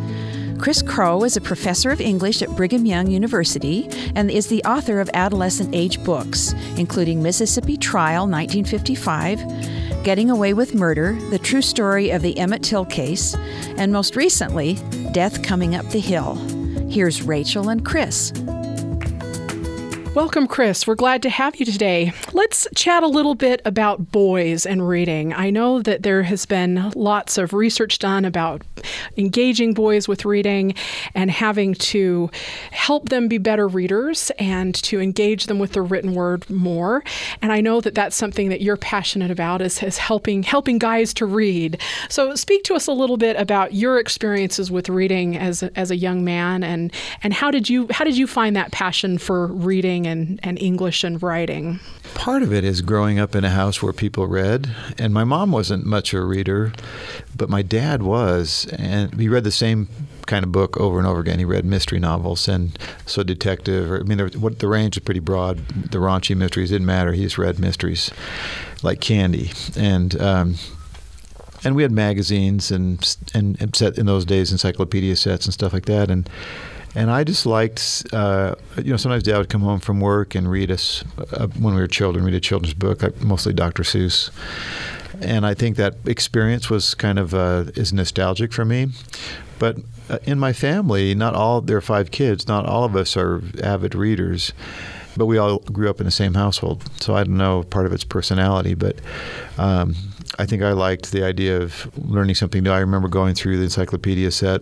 Chris 0.59 0.83
Crowe 0.83 1.23
is 1.23 1.35
a 1.35 1.41
professor 1.41 1.89
of 1.89 1.99
English 1.99 2.43
at 2.43 2.55
Brigham 2.55 2.85
Young 2.85 3.07
University 3.07 3.89
and 4.13 4.29
is 4.29 4.45
the 4.45 4.63
author 4.65 4.99
of 4.99 5.09
adolescent 5.15 5.73
age 5.73 6.01
books, 6.03 6.53
including 6.77 7.23
Mississippi 7.23 7.75
Trial 7.75 8.27
1955, 8.27 10.03
Getting 10.03 10.29
Away 10.29 10.53
with 10.53 10.75
Murder, 10.75 11.17
The 11.31 11.39
True 11.39 11.63
Story 11.63 12.11
of 12.11 12.21
the 12.21 12.37
Emmett 12.37 12.61
Till 12.61 12.85
Case, 12.85 13.33
and 13.77 13.91
most 13.91 14.15
recently, 14.15 14.75
Death 15.11 15.41
Coming 15.41 15.73
Up 15.73 15.89
the 15.89 15.99
Hill. 15.99 16.35
Here's 16.87 17.23
Rachel 17.23 17.69
and 17.69 17.83
Chris. 17.83 18.31
Welcome, 20.15 20.47
Chris. 20.47 20.87
We're 20.87 20.95
glad 20.95 21.21
to 21.23 21.29
have 21.29 21.57
you 21.57 21.65
today. 21.65 22.13
Let's 22.31 22.69
chat 22.73 23.03
a 23.03 23.07
little 23.07 23.35
bit 23.35 23.61
about 23.65 24.13
boys 24.13 24.65
and 24.65 24.87
reading. 24.87 25.33
I 25.33 25.49
know 25.49 25.81
that 25.81 26.03
there 26.03 26.23
has 26.23 26.45
been 26.45 26.89
lots 26.95 27.37
of 27.37 27.51
research 27.51 27.99
done 27.99 28.23
about 28.23 28.61
engaging 29.17 29.73
boys 29.73 30.07
with 30.07 30.23
reading 30.23 30.73
and 31.15 31.29
having 31.29 31.73
to 31.73 32.29
help 32.71 33.09
them 33.09 33.27
be 33.27 33.37
better 33.37 33.67
readers 33.67 34.31
and 34.39 34.73
to 34.75 35.01
engage 35.01 35.47
them 35.47 35.59
with 35.59 35.73
the 35.73 35.81
written 35.81 36.13
word 36.13 36.49
more. 36.49 37.03
And 37.41 37.51
I 37.51 37.59
know 37.59 37.81
that 37.81 37.93
that's 37.93 38.15
something 38.15 38.47
that 38.47 38.61
you're 38.61 38.77
passionate 38.77 39.31
about 39.31 39.61
is, 39.61 39.83
is 39.83 39.97
helping 39.97 40.43
helping 40.43 40.77
guys 40.77 41.13
to 41.15 41.25
read. 41.25 41.81
So 42.07 42.35
speak 42.35 42.63
to 42.63 42.73
us 42.73 42.87
a 42.87 42.93
little 42.93 43.17
bit 43.17 43.35
about 43.35 43.73
your 43.73 43.99
experiences 43.99 44.71
with 44.71 44.87
reading 44.87 45.35
as 45.35 45.61
a, 45.61 45.77
as 45.77 45.91
a 45.91 45.97
young 45.97 46.23
man 46.23 46.63
and 46.63 46.93
and 47.21 47.33
how 47.33 47.51
did 47.51 47.69
you 47.69 47.87
how 47.91 48.05
did 48.05 48.17
you 48.17 48.27
find 48.27 48.55
that 48.55 48.71
passion 48.71 49.17
for 49.17 49.47
reading 49.47 50.04
and, 50.05 50.39
and 50.43 50.59
English 50.59 51.03
and 51.03 51.21
writing? 51.21 51.79
Part 52.13 52.43
of 52.43 52.53
it 52.53 52.63
is 52.63 52.81
growing 52.81 53.19
up 53.19 53.35
in 53.35 53.43
a 53.43 53.49
house 53.49 53.81
where 53.81 53.93
people 53.93 54.27
read, 54.27 54.69
and 54.97 55.13
my 55.13 55.23
mom 55.23 55.51
wasn't 55.51 55.85
much 55.85 56.13
a 56.13 56.21
reader, 56.21 56.73
but 57.35 57.49
my 57.49 57.61
dad 57.61 58.03
was, 58.03 58.67
and 58.77 59.19
he 59.19 59.27
read 59.27 59.43
the 59.43 59.51
same 59.51 59.89
kind 60.25 60.43
of 60.43 60.51
book 60.51 60.77
over 60.77 60.97
and 60.97 61.07
over 61.07 61.19
again. 61.19 61.39
He 61.39 61.45
read 61.45 61.65
mystery 61.65 61.99
novels 61.99 62.47
and 62.47 62.77
so 63.05 63.23
detective. 63.23 63.91
Or, 63.91 63.99
I 63.99 64.03
mean, 64.03 64.17
there, 64.17 64.29
what 64.29 64.59
the 64.59 64.67
range 64.67 64.97
is 64.97 65.03
pretty 65.03 65.19
broad. 65.19 65.67
The 65.67 65.99
raunchy 65.99 66.35
mysteries 66.35 66.69
didn't 66.69 66.87
matter. 66.87 67.13
He 67.13 67.23
just 67.23 67.37
read 67.37 67.59
mysteries 67.59 68.11
like 68.83 69.01
candy, 69.01 69.51
and 69.77 70.19
um, 70.21 70.55
and 71.63 71.75
we 71.75 71.83
had 71.83 71.91
magazines 71.91 72.71
and 72.71 73.17
and 73.33 73.75
set 73.75 73.97
in 73.97 74.05
those 74.05 74.25
days 74.25 74.51
encyclopedia 74.51 75.15
sets 75.15 75.45
and 75.45 75.53
stuff 75.53 75.73
like 75.73 75.85
that, 75.85 76.09
and 76.09 76.29
and 76.95 77.11
I 77.11 77.23
just 77.23 77.45
liked, 77.45 78.05
uh, 78.13 78.55
you 78.77 78.91
know, 78.91 78.97
sometimes 78.97 79.23
Dad 79.23 79.37
would 79.37 79.49
come 79.49 79.61
home 79.61 79.79
from 79.79 79.99
work 79.99 80.33
and 80.33 80.49
read 80.49 80.71
us 80.71 81.03
uh, 81.33 81.47
when 81.47 81.75
we 81.75 81.81
were 81.81 81.87
children, 81.87 82.23
read 82.25 82.33
a 82.33 82.39
children's 82.39 82.73
book, 82.73 83.21
mostly 83.21 83.53
Dr. 83.53 83.83
Seuss. 83.83 84.31
And 85.21 85.45
I 85.45 85.53
think 85.53 85.77
that 85.77 85.95
experience 86.05 86.69
was 86.69 86.93
kind 86.93 87.19
of 87.19 87.33
uh, 87.33 87.65
is 87.75 87.93
nostalgic 87.93 88.51
for 88.53 88.65
me. 88.65 88.87
But 89.59 89.77
uh, 90.09 90.19
in 90.23 90.39
my 90.39 90.53
family, 90.53 91.15
not 91.15 91.35
all 91.35 91.61
there 91.61 91.77
are 91.77 91.81
five 91.81 92.11
kids. 92.11 92.47
Not 92.47 92.65
all 92.65 92.83
of 92.83 92.95
us 92.95 93.15
are 93.15 93.41
avid 93.61 93.95
readers 93.95 94.53
but 95.17 95.25
we 95.25 95.37
all 95.37 95.59
grew 95.59 95.89
up 95.89 95.99
in 95.99 96.05
the 96.05 96.11
same 96.11 96.33
household. 96.33 96.83
So 97.01 97.15
I 97.15 97.23
don't 97.23 97.37
know 97.37 97.63
part 97.63 97.85
of 97.85 97.93
its 97.93 98.03
personality, 98.03 98.73
but 98.73 98.97
um, 99.57 99.95
I 100.37 100.45
think 100.45 100.61
I 100.61 100.73
liked 100.73 101.11
the 101.11 101.23
idea 101.23 101.61
of 101.61 101.89
learning 101.97 102.35
something 102.35 102.63
new. 102.63 102.71
I 102.71 102.79
remember 102.79 103.07
going 103.07 103.35
through 103.35 103.57
the 103.57 103.63
encyclopedia 103.63 104.31
set 104.31 104.61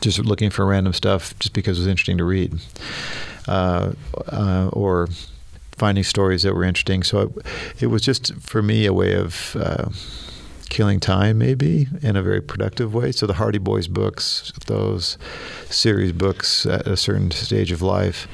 just 0.00 0.18
looking 0.18 0.50
for 0.50 0.66
random 0.66 0.92
stuff 0.92 1.38
just 1.38 1.52
because 1.52 1.78
it 1.78 1.82
was 1.82 1.86
interesting 1.86 2.18
to 2.18 2.24
read, 2.24 2.54
uh, 3.48 3.92
uh, 4.28 4.68
or 4.72 5.08
finding 5.76 6.04
stories 6.04 6.42
that 6.42 6.54
were 6.54 6.64
interesting. 6.64 7.02
So 7.02 7.20
it, 7.20 7.30
it 7.80 7.86
was 7.88 8.02
just 8.02 8.34
for 8.36 8.62
me 8.62 8.86
a 8.86 8.92
way 8.92 9.14
of 9.14 9.56
uh, 9.58 9.88
killing 10.68 11.00
time, 11.00 11.38
maybe 11.38 11.88
in 12.02 12.16
a 12.16 12.22
very 12.22 12.40
productive 12.40 12.94
way. 12.94 13.12
So 13.12 13.26
the 13.26 13.34
Hardy 13.34 13.58
Boys 13.58 13.88
books, 13.88 14.52
those 14.66 15.18
series 15.68 16.12
books 16.12 16.66
at 16.66 16.86
a 16.86 16.96
certain 16.96 17.30
stage 17.30 17.72
of 17.72 17.82
life. 17.82 18.28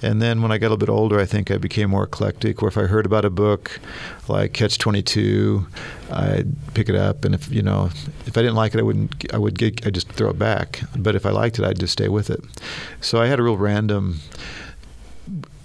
And 0.00 0.22
then 0.22 0.42
when 0.42 0.52
I 0.52 0.58
got 0.58 0.68
a 0.68 0.70
little 0.70 0.78
bit 0.78 0.88
older, 0.88 1.18
I 1.18 1.24
think 1.24 1.50
I 1.50 1.58
became 1.58 1.90
more 1.90 2.04
eclectic. 2.04 2.62
Where 2.62 2.68
if 2.68 2.78
I 2.78 2.82
heard 2.82 3.04
about 3.04 3.24
a 3.24 3.30
book 3.30 3.80
like 4.28 4.52
Catch 4.52 4.78
Twenty 4.78 5.02
Two, 5.02 5.66
I'd 6.10 6.54
pick 6.74 6.88
it 6.88 6.94
up, 6.94 7.24
and 7.24 7.34
if 7.34 7.50
you 7.50 7.62
know, 7.62 7.90
if 8.26 8.36
I 8.36 8.42
didn't 8.42 8.54
like 8.54 8.74
it, 8.74 8.78
I 8.78 8.82
wouldn't. 8.82 9.34
I 9.34 9.38
would 9.38 9.58
get. 9.58 9.84
I 9.86 9.90
just 9.90 10.08
throw 10.12 10.30
it 10.30 10.38
back. 10.38 10.82
But 10.96 11.16
if 11.16 11.26
I 11.26 11.30
liked 11.30 11.58
it, 11.58 11.64
I'd 11.64 11.80
just 11.80 11.94
stay 11.94 12.08
with 12.08 12.30
it. 12.30 12.40
So 13.00 13.20
I 13.20 13.26
had 13.26 13.40
a 13.40 13.42
real 13.42 13.56
random 13.56 14.20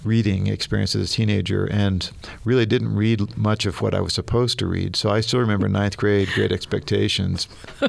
reading 0.04 0.46
experience 0.46 0.94
as 0.94 1.10
a 1.10 1.12
teenager 1.12 1.64
and 1.66 2.10
really 2.44 2.66
didn't 2.66 2.94
read 2.94 3.36
much 3.36 3.66
of 3.66 3.80
what 3.80 3.94
I 3.94 4.00
was 4.00 4.14
supposed 4.14 4.58
to 4.58 4.66
read. 4.66 4.96
So 4.96 5.10
I 5.10 5.20
still 5.20 5.40
remember 5.40 5.68
ninth 5.68 5.96
grade, 5.96 6.28
Great 6.34 6.52
Expectations. 6.52 7.48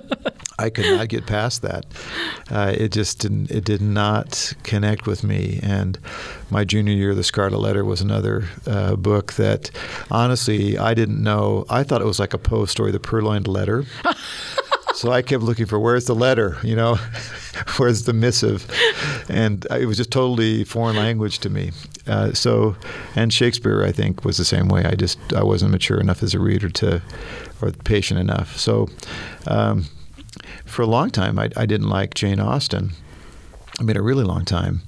I 0.58 0.70
could 0.70 0.86
not 0.86 1.10
get 1.10 1.26
past 1.26 1.62
that. 1.64 1.86
Uh, 2.50 2.74
it 2.78 2.94
just 2.94 3.20
didn't. 3.20 3.52
It 3.52 3.66
did 3.66 3.82
not 3.82 4.54
connect 4.64 5.06
with 5.06 5.22
me. 5.24 5.60
And 5.62 6.00
my 6.50 6.64
junior 6.64 6.94
year, 6.94 7.14
The 7.14 7.24
Scarlet 7.24 7.58
Letter 7.58 7.84
was 7.84 8.00
another 8.00 8.46
uh, 8.66 8.96
book 8.96 9.34
that, 9.34 9.70
honestly, 10.10 10.78
I 10.78 10.94
didn't 10.94 11.22
know. 11.22 11.66
I 11.70 11.84
thought 11.84 12.02
it 12.02 12.06
was 12.06 12.20
like 12.20 12.34
a 12.34 12.38
Poe 12.38 12.66
story, 12.66 12.92
The 12.92 13.02
Purloined 13.02 13.48
Letter. 13.48 13.84
so 15.06 15.12
I 15.12 15.22
kept 15.22 15.44
looking 15.44 15.68
for 15.68 15.80
where's 15.80 16.06
the 16.06 16.16
letter, 16.16 16.58
you 16.64 16.76
know, 16.76 16.96
where's 17.78 18.06
the 18.06 18.14
missive, 18.14 18.68
and 19.30 19.64
it 19.70 19.86
was 19.86 19.98
just 19.98 20.10
totally 20.10 20.64
foreign 20.64 20.96
language 20.96 21.38
to 21.40 21.50
me. 21.52 21.74
Uh, 22.08 22.34
so, 22.34 22.76
and 23.16 23.32
Shakespeare, 23.32 23.84
I 23.84 23.92
think, 23.92 24.26
was 24.26 24.38
the 24.38 24.46
same 24.46 24.68
way. 24.68 24.84
I 24.84 24.96
just 24.96 25.20
I 25.32 25.44
wasn't 25.44 25.70
mature 25.70 26.00
enough 26.00 26.24
as 26.24 26.34
a 26.34 26.40
reader 26.40 26.70
to, 26.70 27.04
or 27.62 27.72
patient 27.84 28.20
enough. 28.20 28.58
So, 28.58 28.90
um, 29.46 29.86
for 30.66 30.82
a 30.82 30.88
long 30.88 31.12
time, 31.12 31.38
I, 31.38 31.52
I 31.56 31.68
didn't 31.68 31.90
like 31.90 32.16
Jane 32.16 32.40
Austen. 32.40 32.90
I 33.80 33.84
mean, 33.84 33.98
a 33.98 34.02
really 34.02 34.24
long 34.24 34.44
time, 34.44 34.82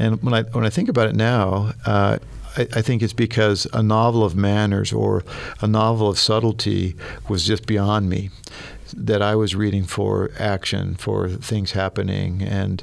and 0.00 0.20
when 0.20 0.34
I 0.34 0.42
when 0.42 0.66
I 0.66 0.70
think 0.70 0.88
about 0.88 1.06
it 1.06 1.14
now. 1.14 1.74
Uh, 1.86 2.18
I, 2.56 2.62
I 2.74 2.82
think 2.82 3.00
it's 3.00 3.12
because 3.12 3.68
a 3.72 3.80
novel 3.80 4.24
of 4.24 4.34
manners 4.34 4.92
or 4.92 5.22
a 5.60 5.68
novel 5.68 6.08
of 6.08 6.18
subtlety 6.18 6.96
was 7.28 7.46
just 7.46 7.64
beyond 7.64 8.10
me 8.10 8.30
that 8.96 9.22
I 9.22 9.34
was 9.34 9.54
reading 9.54 9.84
for 9.84 10.30
action, 10.38 10.94
for 10.94 11.28
things 11.28 11.72
happening, 11.72 12.42
and 12.42 12.82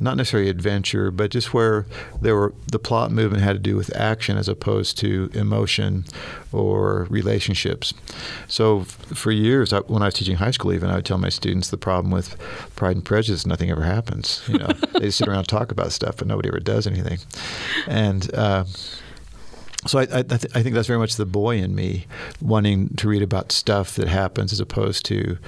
not 0.00 0.16
necessarily 0.16 0.48
adventure, 0.48 1.10
but 1.10 1.30
just 1.30 1.54
where 1.54 1.86
there 2.20 2.34
were 2.34 2.54
the 2.70 2.78
plot 2.78 3.10
movement 3.10 3.42
had 3.42 3.52
to 3.54 3.58
do 3.58 3.76
with 3.76 3.94
action 3.96 4.36
as 4.36 4.48
opposed 4.48 4.98
to 4.98 5.30
emotion 5.34 6.04
or 6.52 7.06
relationships. 7.10 7.92
So 8.48 8.84
for 8.84 9.30
years, 9.30 9.72
I, 9.72 9.80
when 9.80 10.02
I 10.02 10.06
was 10.06 10.14
teaching 10.14 10.36
high 10.36 10.50
school, 10.50 10.72
even 10.72 10.90
I 10.90 10.96
would 10.96 11.04
tell 11.04 11.18
my 11.18 11.28
students 11.28 11.70
the 11.70 11.78
problem 11.78 12.10
with 12.10 12.36
Pride 12.76 12.96
and 12.96 13.04
Prejudice: 13.04 13.46
nothing 13.46 13.70
ever 13.70 13.82
happens. 13.82 14.42
You 14.48 14.58
know, 14.58 14.68
they 14.98 15.10
sit 15.10 15.28
around 15.28 15.38
and 15.38 15.48
talk 15.48 15.72
about 15.72 15.92
stuff, 15.92 16.16
but 16.16 16.26
nobody 16.26 16.48
ever 16.48 16.60
does 16.60 16.86
anything, 16.86 17.18
and. 17.86 18.32
Uh, 18.34 18.64
so 19.86 19.98
I, 19.98 20.02
I, 20.02 20.22
th- 20.22 20.46
I, 20.54 20.62
think 20.62 20.74
that's 20.74 20.86
very 20.86 20.98
much 20.98 21.16
the 21.16 21.26
boy 21.26 21.58
in 21.58 21.74
me 21.74 22.06
wanting 22.40 22.88
to 22.96 23.08
read 23.08 23.22
about 23.22 23.52
stuff 23.52 23.94
that 23.96 24.08
happens 24.08 24.52
as 24.52 24.60
opposed 24.60 25.04
to 25.06 25.38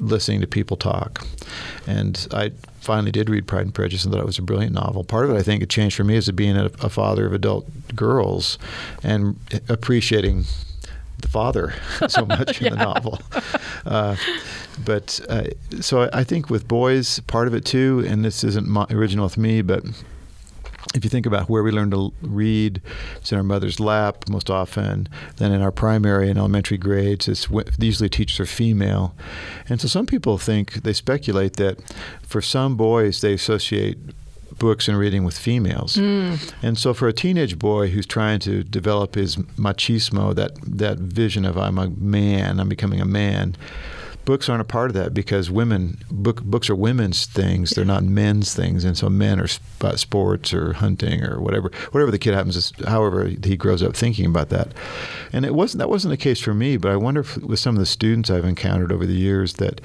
listening 0.00 0.40
to 0.40 0.46
people 0.46 0.76
talk. 0.76 1.26
And 1.86 2.26
I 2.32 2.52
finally 2.80 3.12
did 3.12 3.30
read 3.30 3.46
Pride 3.46 3.62
and 3.62 3.74
Prejudice 3.74 4.04
and 4.04 4.12
thought 4.12 4.20
it 4.20 4.26
was 4.26 4.38
a 4.38 4.42
brilliant 4.42 4.74
novel. 4.74 5.04
Part 5.04 5.24
of 5.24 5.30
it, 5.30 5.38
I 5.38 5.42
think, 5.42 5.62
it 5.62 5.70
changed 5.70 5.96
for 5.96 6.04
me 6.04 6.16
as 6.16 6.30
being 6.30 6.56
a, 6.56 6.66
a 6.80 6.88
father 6.88 7.26
of 7.26 7.32
adult 7.32 7.66
girls 7.94 8.58
and 9.02 9.36
appreciating 9.68 10.44
the 11.18 11.28
father 11.28 11.74
so 12.08 12.24
much 12.26 12.60
in 12.60 12.72
the 12.72 12.78
novel. 12.84 13.20
Uh, 13.86 14.16
but 14.84 15.20
uh, 15.28 15.44
so 15.80 16.08
I 16.12 16.24
think 16.24 16.50
with 16.50 16.68
boys, 16.68 17.20
part 17.20 17.48
of 17.48 17.54
it 17.54 17.64
too, 17.64 18.04
and 18.06 18.24
this 18.24 18.44
isn't 18.44 18.68
original 18.90 19.24
with 19.24 19.38
me, 19.38 19.62
but 19.62 19.84
if 20.94 21.02
you 21.02 21.10
think 21.10 21.26
about 21.26 21.48
where 21.48 21.62
we 21.62 21.70
learn 21.70 21.90
to 21.90 22.12
read, 22.22 22.80
it's 23.16 23.32
in 23.32 23.38
our 23.38 23.44
mother's 23.44 23.80
lap 23.80 24.28
most 24.28 24.48
often. 24.48 25.08
Then 25.36 25.52
in 25.52 25.60
our 25.60 25.72
primary 25.72 26.30
and 26.30 26.38
elementary 26.38 26.78
grades, 26.78 27.28
it's 27.28 27.48
usually 27.78 28.08
teachers 28.08 28.40
are 28.40 28.46
female, 28.46 29.14
and 29.68 29.80
so 29.80 29.88
some 29.88 30.06
people 30.06 30.38
think 30.38 30.82
they 30.84 30.92
speculate 30.92 31.54
that 31.56 31.78
for 32.22 32.40
some 32.40 32.76
boys 32.76 33.20
they 33.20 33.32
associate 33.32 33.98
books 34.58 34.88
and 34.88 34.98
reading 34.98 35.24
with 35.24 35.36
females. 35.36 35.96
Mm. 35.96 36.52
And 36.62 36.78
so 36.78 36.94
for 36.94 37.08
a 37.08 37.12
teenage 37.12 37.58
boy 37.58 37.88
who's 37.88 38.06
trying 38.06 38.38
to 38.40 38.62
develop 38.62 39.14
his 39.14 39.36
machismo, 39.36 40.34
that 40.34 40.52
that 40.62 40.98
vision 40.98 41.44
of 41.44 41.58
I'm 41.58 41.78
a 41.78 41.90
man, 41.90 42.60
I'm 42.60 42.68
becoming 42.68 43.00
a 43.00 43.06
man, 43.06 43.56
books 44.24 44.48
aren't 44.48 44.60
a 44.60 44.64
part 44.64 44.90
of 44.90 44.94
that 44.94 45.14
because 45.14 45.50
women 45.50 45.98
book, 46.10 46.42
books 46.42 46.70
are 46.70 46.74
women's 46.74 47.26
things. 47.26 47.70
They're 47.70 47.84
not 47.84 48.04
men's 48.04 48.54
things. 48.54 48.84
And 48.84 48.96
so 48.96 49.08
men 49.08 49.40
are 49.40 49.48
about 49.80 49.94
uh, 49.94 49.96
sports 49.96 50.52
or 50.54 50.74
hunting 50.74 51.22
or 51.22 51.40
whatever 51.40 51.70
whatever 51.92 52.10
the 52.10 52.18
kid 52.18 52.34
happens 52.34 52.72
to 52.72 52.88
however 52.88 53.26
he 53.26 53.56
grows 53.56 53.82
up 53.82 53.94
thinking 53.94 54.26
about 54.26 54.48
that. 54.50 54.68
And 55.32 55.44
it 55.44 55.54
wasn't 55.54 55.80
that 55.80 55.88
wasn't 55.88 56.10
the 56.10 56.16
case 56.16 56.40
for 56.40 56.54
me 56.54 56.76
but 56.76 56.90
I 56.90 56.96
wonder 56.96 57.20
if 57.20 57.36
with 57.38 57.58
some 57.58 57.74
of 57.74 57.80
the 57.80 57.86
students 57.86 58.30
I've 58.30 58.44
encountered 58.44 58.92
over 58.92 59.06
the 59.06 59.14
years 59.14 59.54
that 59.54 59.80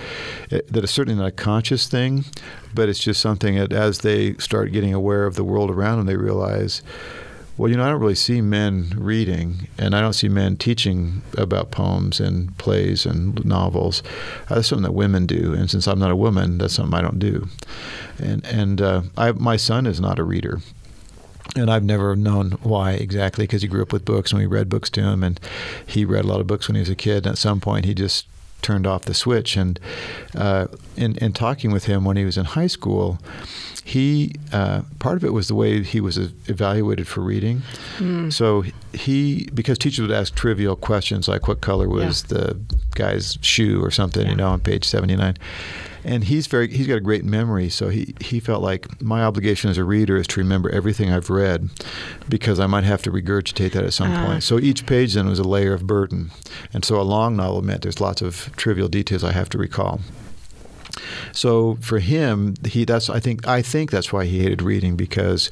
eh, 0.52 0.62
that 0.68 0.84
is 0.84 0.92
certainly 0.92 1.20
not 1.20 1.28
a 1.28 1.32
conscious 1.32 1.88
thing 1.88 2.26
but 2.74 2.90
it's 2.90 3.00
just 3.00 3.22
something 3.22 3.56
that 3.56 3.74
as 3.74 4.00
they 4.00 4.34
start 4.36 4.72
getting 4.72 4.94
aware 4.94 5.26
of 5.26 5.36
the 5.36 5.44
world 5.44 5.70
around 5.70 5.98
them 5.98 6.06
they 6.06 6.16
realize 6.16 6.82
well, 7.60 7.70
you 7.70 7.76
know, 7.76 7.84
I 7.84 7.90
don't 7.90 8.00
really 8.00 8.16
see 8.16 8.40
men 8.40 8.94
reading, 8.96 9.68
and 9.78 9.94
I 9.94 10.00
don't 10.00 10.14
see 10.14 10.30
men 10.30 10.56
teaching 10.56 11.24
about 11.38 11.72
poems 11.72 12.22
and 12.22 12.58
plays 12.58 13.06
and 13.06 13.44
novels. 13.44 14.02
Uh, 14.50 14.56
that's 14.56 14.70
something 14.70 14.84
that 14.84 14.94
women 14.94 15.26
do, 15.26 15.54
and 15.54 15.70
since 15.70 15.86
I'm 15.86 16.00
not 16.00 16.10
a 16.10 16.16
woman, 16.16 16.58
that's 16.58 16.76
something 16.76 16.98
I 16.98 17.02
don't 17.02 17.20
do. 17.20 17.50
And 18.18 18.46
and 18.46 18.82
uh, 18.82 19.02
I, 19.18 19.34
my 19.34 19.58
son 19.58 19.86
is 19.88 20.00
not 20.00 20.20
a 20.20 20.24
reader 20.24 20.62
and 21.56 21.70
I've 21.72 21.84
never 21.84 22.16
known 22.16 22.52
why 22.62 22.92
exactly 22.92 23.44
because 23.44 23.64
he 23.64 23.68
grew 23.68 23.82
up 23.82 23.92
with 23.92 24.06
books 24.06 24.32
and 24.32 24.40
we 24.40 24.46
read 24.46 24.70
books 24.70 24.90
to 24.92 25.02
him 25.02 25.24
and 25.24 25.40
he 25.86 26.06
read 26.06 26.24
a 26.24 26.28
lot 26.28 26.40
of 26.40 26.48
books 26.48 26.68
when 26.68 26.76
he 26.76 26.82
was 26.82 26.90
a 26.90 26.96
kid 26.96 27.26
and 27.26 27.34
at 27.34 27.38
some 27.40 27.60
point 27.60 27.86
he 27.86 27.96
just 27.96 28.28
turned 28.62 28.88
off 28.88 29.06
the 29.06 29.14
switch. 29.14 29.58
And 29.58 29.80
uh, 30.36 30.68
in, 30.96 31.18
in 31.18 31.34
talking 31.34 31.72
with 31.72 31.86
him 31.86 32.06
when 32.06 32.18
he 32.18 32.26
was 32.26 32.38
in 32.38 32.46
high 32.46 32.68
school, 32.68 33.20
he 33.84 34.36
uh, 34.52 34.84
part 35.00 35.18
of 35.18 35.24
it 35.24 35.34
was 35.34 35.48
the 35.48 35.56
way 35.56 35.82
he 35.82 36.00
was 36.00 36.18
evaluated 36.18 37.08
for 37.08 37.22
reading. 37.22 37.64
Mm. 37.98 38.32
So 38.32 38.64
he 38.94 39.50
because 39.54 39.80
teachers 39.80 40.08
would 40.08 40.16
ask 40.16 40.36
trivial 40.36 40.76
questions 40.76 41.28
like 41.28 41.48
what 41.48 41.62
color 41.62 41.90
was 41.90 42.24
yeah. 42.30 42.38
the 42.38 42.60
guy's 42.94 43.40
shoe 43.42 43.84
or 43.84 43.90
something, 43.90 44.26
yeah. 44.26 44.32
you 44.32 44.36
know, 44.36 44.50
on 44.50 44.60
page 44.60 44.86
seventy 44.86 45.16
nine 45.16 45.38
and 46.10 46.24
he's 46.24 46.48
very 46.48 46.68
he's 46.68 46.88
got 46.88 46.96
a 46.96 47.02
great 47.02 47.24
memory. 47.24 47.70
So 47.70 47.90
he 47.90 48.16
he 48.20 48.40
felt 48.40 48.64
like 48.64 49.02
my 49.02 49.24
obligation 49.24 49.70
as 49.70 49.78
a 49.78 49.84
reader 49.84 50.18
is 50.18 50.26
to 50.28 50.40
remember 50.40 50.70
everything 50.72 51.14
I've 51.14 51.30
read 51.30 51.70
because 52.28 52.60
I 52.60 52.66
might 52.66 52.84
have 52.84 53.04
to 53.04 53.12
regurgitate 53.12 53.74
that 53.74 53.86
at 53.86 53.94
some 53.94 54.12
uh. 54.12 54.26
point. 54.26 54.44
So 54.44 54.60
each 54.60 54.88
page 54.88 55.14
then 55.14 55.28
was 55.30 55.40
a 55.40 55.44
layer 55.44 55.74
of 55.74 55.86
burden. 55.86 56.32
And 56.74 56.84
so 56.84 57.00
a 57.00 57.04
long 57.04 57.36
novel 57.36 57.62
meant 57.62 57.84
there's 57.84 58.02
lots 58.02 58.24
of 58.24 58.52
trivial 58.56 58.88
details 58.88 59.24
I 59.24 59.34
have 59.34 59.50
to 59.50 59.60
recall 59.60 60.02
so 61.32 61.78
for 61.82 62.00
him, 62.00 62.56
he 62.66 62.86
that's 62.86 63.10
I 63.10 63.20
think 63.20 63.48
I 63.48 63.62
think 63.62 63.92
that's 63.92 64.12
why 64.12 64.26
he 64.26 64.40
hated 64.40 64.62
reading 64.62 64.96
because 64.96 65.50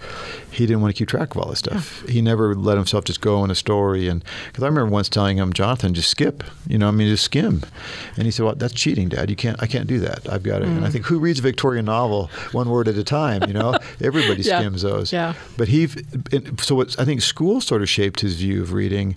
he 0.58 0.66
didn't 0.66 0.82
want 0.82 0.94
to 0.94 0.98
keep 0.98 1.08
track 1.08 1.36
of 1.36 1.42
all 1.42 1.50
this 1.50 1.60
stuff. 1.60 2.04
Yeah. 2.06 2.14
He 2.14 2.22
never 2.22 2.56
let 2.56 2.78
himself 2.78 3.06
just 3.06 3.22
go 3.22 3.44
in 3.44 3.52
a 3.52 3.56
story. 3.56 4.08
And 4.08 4.24
because 4.48 4.64
I 4.64 4.68
remember 4.68 4.92
once 4.92 5.08
telling 5.08 5.38
him, 5.38 5.54
Jonathan, 5.54 5.94
just 5.94 6.10
skip. 6.10 6.44
You 6.68 6.78
know, 6.80 6.88
I 6.88 6.92
mean, 6.92 7.08
just 7.08 7.24
skim. 7.24 7.62
And 8.16 8.26
he 8.26 8.32
said, 8.32 8.46
Well, 8.46 8.56
that's 8.56 8.74
cheating, 8.74 9.10
Dad. 9.10 9.30
You 9.30 9.36
can't. 9.36 9.62
I 9.62 9.68
can't 9.68 9.88
do 9.88 10.00
that. 10.00 10.28
I've 10.30 10.44
got 10.44 10.62
it. 10.62 10.68
Mm. 10.68 10.78
And 10.78 10.86
I 10.86 10.90
mm. 10.90 10.92
think 10.92 11.06
who 11.06 11.20
reads 11.20 11.40
a 11.40 11.44
Victorian 11.44 11.86
novel 11.86 12.30
one 12.52 12.70
word 12.70 12.88
at 12.88 12.96
a 12.96 13.04
time? 13.04 13.44
You 13.48 13.54
know, 13.54 13.78
everybody 14.02 14.42
yeah. 14.42 14.60
skims 14.60 14.82
those. 14.82 15.14
Yeah. 15.14 15.34
But 15.58 15.68
he, 15.68 15.88
so 16.60 16.76
what 16.76 17.00
I 17.00 17.06
think 17.06 17.22
school 17.22 17.62
sort 17.62 17.82
of 17.82 17.90
shaped 17.90 18.22
his 18.22 18.36
view 18.36 18.62
of 18.62 18.74
reading 18.74 19.16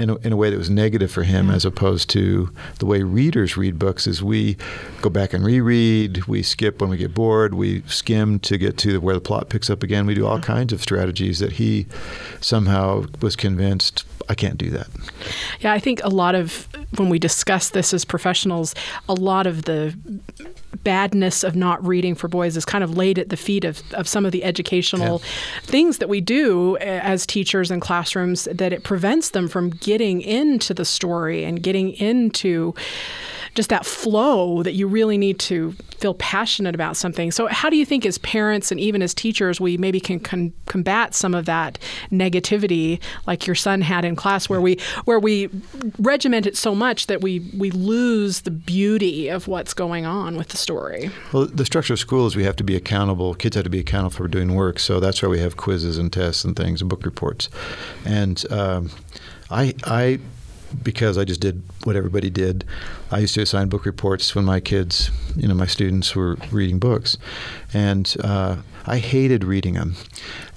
in 0.00 0.10
a, 0.10 0.16
in 0.16 0.32
a 0.32 0.36
way 0.36 0.50
that 0.50 0.56
was 0.56 0.70
negative 0.70 1.10
for 1.10 1.22
him, 1.22 1.50
as 1.50 1.64
opposed 1.64 2.08
to 2.10 2.50
the 2.78 2.86
way 2.86 3.02
readers 3.02 3.56
read 3.56 3.78
books. 3.78 4.06
Is 4.06 4.22
we 4.22 4.56
go 5.02 5.10
back 5.10 5.32
and 5.32 5.44
reread, 5.44 6.24
we 6.26 6.42
skip 6.42 6.80
when 6.80 6.90
we 6.90 6.96
get 6.96 7.14
bored, 7.14 7.54
we 7.54 7.82
skim 7.82 8.38
to 8.40 8.56
get 8.56 8.78
to 8.78 9.00
where 9.00 9.14
the 9.14 9.20
plot 9.20 9.50
picks 9.50 9.68
up 9.68 9.82
again. 9.82 10.06
We 10.06 10.14
do 10.14 10.26
all 10.26 10.40
kinds 10.40 10.72
of 10.72 10.80
strategies 10.80 11.38
that 11.40 11.52
he 11.52 11.86
somehow 12.40 13.04
was 13.20 13.36
convinced 13.36 14.04
I 14.30 14.34
can't 14.34 14.56
do 14.56 14.70
that. 14.70 14.86
Yeah, 15.58 15.72
I 15.72 15.80
think 15.80 16.00
a 16.04 16.08
lot 16.08 16.36
of 16.36 16.68
when 16.98 17.08
we 17.08 17.18
discuss 17.18 17.70
this 17.70 17.92
as 17.92 18.04
professionals, 18.04 18.76
a 19.08 19.14
lot 19.14 19.44
of 19.44 19.64
the 19.64 19.92
badness 20.84 21.42
of 21.42 21.56
not 21.56 21.84
reading 21.84 22.14
for 22.14 22.28
boys 22.28 22.56
is 22.56 22.64
kind 22.64 22.84
of 22.84 22.96
laid 22.96 23.18
at 23.18 23.28
the 23.30 23.36
feet 23.36 23.64
of, 23.64 23.82
of 23.92 24.06
some 24.06 24.24
of 24.24 24.30
the 24.30 24.44
educational 24.44 25.20
yeah. 25.20 25.62
things 25.62 25.98
that 25.98 26.08
we 26.08 26.20
do 26.20 26.78
eh, 26.78 27.00
as 27.02 27.26
teachers 27.26 27.72
in 27.72 27.80
classrooms 27.80 28.44
that 28.44 28.72
it 28.72 28.84
prevents 28.84 29.30
them 29.30 29.48
from 29.48 29.70
getting 29.70 30.22
into 30.22 30.72
the 30.72 30.84
story 30.84 31.42
and 31.42 31.64
getting 31.64 31.90
into 31.94 32.72
just 33.54 33.68
that 33.70 33.84
flow 33.84 34.62
that 34.62 34.72
you 34.72 34.86
really 34.86 35.18
need 35.18 35.38
to 35.40 35.72
feel 35.98 36.14
passionate 36.14 36.74
about 36.74 36.96
something. 36.96 37.30
So, 37.30 37.46
how 37.46 37.68
do 37.70 37.76
you 37.76 37.84
think, 37.84 38.06
as 38.06 38.18
parents 38.18 38.70
and 38.70 38.80
even 38.80 39.02
as 39.02 39.12
teachers, 39.12 39.60
we 39.60 39.76
maybe 39.76 40.00
can 40.00 40.20
con- 40.20 40.52
combat 40.66 41.14
some 41.14 41.34
of 41.34 41.44
that 41.46 41.78
negativity, 42.10 43.00
like 43.26 43.46
your 43.46 43.54
son 43.54 43.82
had 43.82 44.04
in 44.04 44.16
class, 44.16 44.48
where 44.48 44.60
we 44.60 44.78
where 45.04 45.18
we 45.18 45.50
regiment 45.98 46.46
it 46.46 46.56
so 46.56 46.74
much 46.74 47.06
that 47.06 47.20
we 47.20 47.40
we 47.56 47.70
lose 47.70 48.42
the 48.42 48.50
beauty 48.50 49.28
of 49.28 49.48
what's 49.48 49.74
going 49.74 50.06
on 50.06 50.36
with 50.36 50.48
the 50.48 50.56
story? 50.56 51.10
Well, 51.32 51.46
the 51.46 51.64
structure 51.64 51.92
of 51.92 51.98
school 51.98 52.26
is 52.26 52.36
we 52.36 52.44
have 52.44 52.56
to 52.56 52.64
be 52.64 52.76
accountable. 52.76 53.34
Kids 53.34 53.56
have 53.56 53.64
to 53.64 53.70
be 53.70 53.80
accountable 53.80 54.10
for 54.10 54.28
doing 54.28 54.54
work, 54.54 54.78
so 54.78 55.00
that's 55.00 55.22
why 55.22 55.28
we 55.28 55.40
have 55.40 55.56
quizzes 55.56 55.98
and 55.98 56.12
tests 56.12 56.44
and 56.44 56.56
things 56.56 56.80
and 56.80 56.88
book 56.88 57.04
reports. 57.04 57.48
And 58.04 58.44
um, 58.50 58.90
I 59.50 59.74
I 59.84 60.20
because 60.82 61.18
I 61.18 61.24
just 61.24 61.40
did 61.40 61.62
what 61.84 61.96
everybody 61.96 62.30
did. 62.30 62.64
I 63.10 63.18
used 63.18 63.34
to 63.34 63.42
assign 63.42 63.68
book 63.68 63.84
reports 63.84 64.34
when 64.34 64.44
my 64.44 64.60
kids, 64.60 65.10
you 65.36 65.48
know, 65.48 65.54
my 65.54 65.66
students 65.66 66.14
were 66.14 66.36
reading 66.50 66.78
books, 66.78 67.16
and 67.72 68.14
uh, 68.22 68.56
I 68.86 68.98
hated 68.98 69.44
reading 69.44 69.74
them 69.74 69.94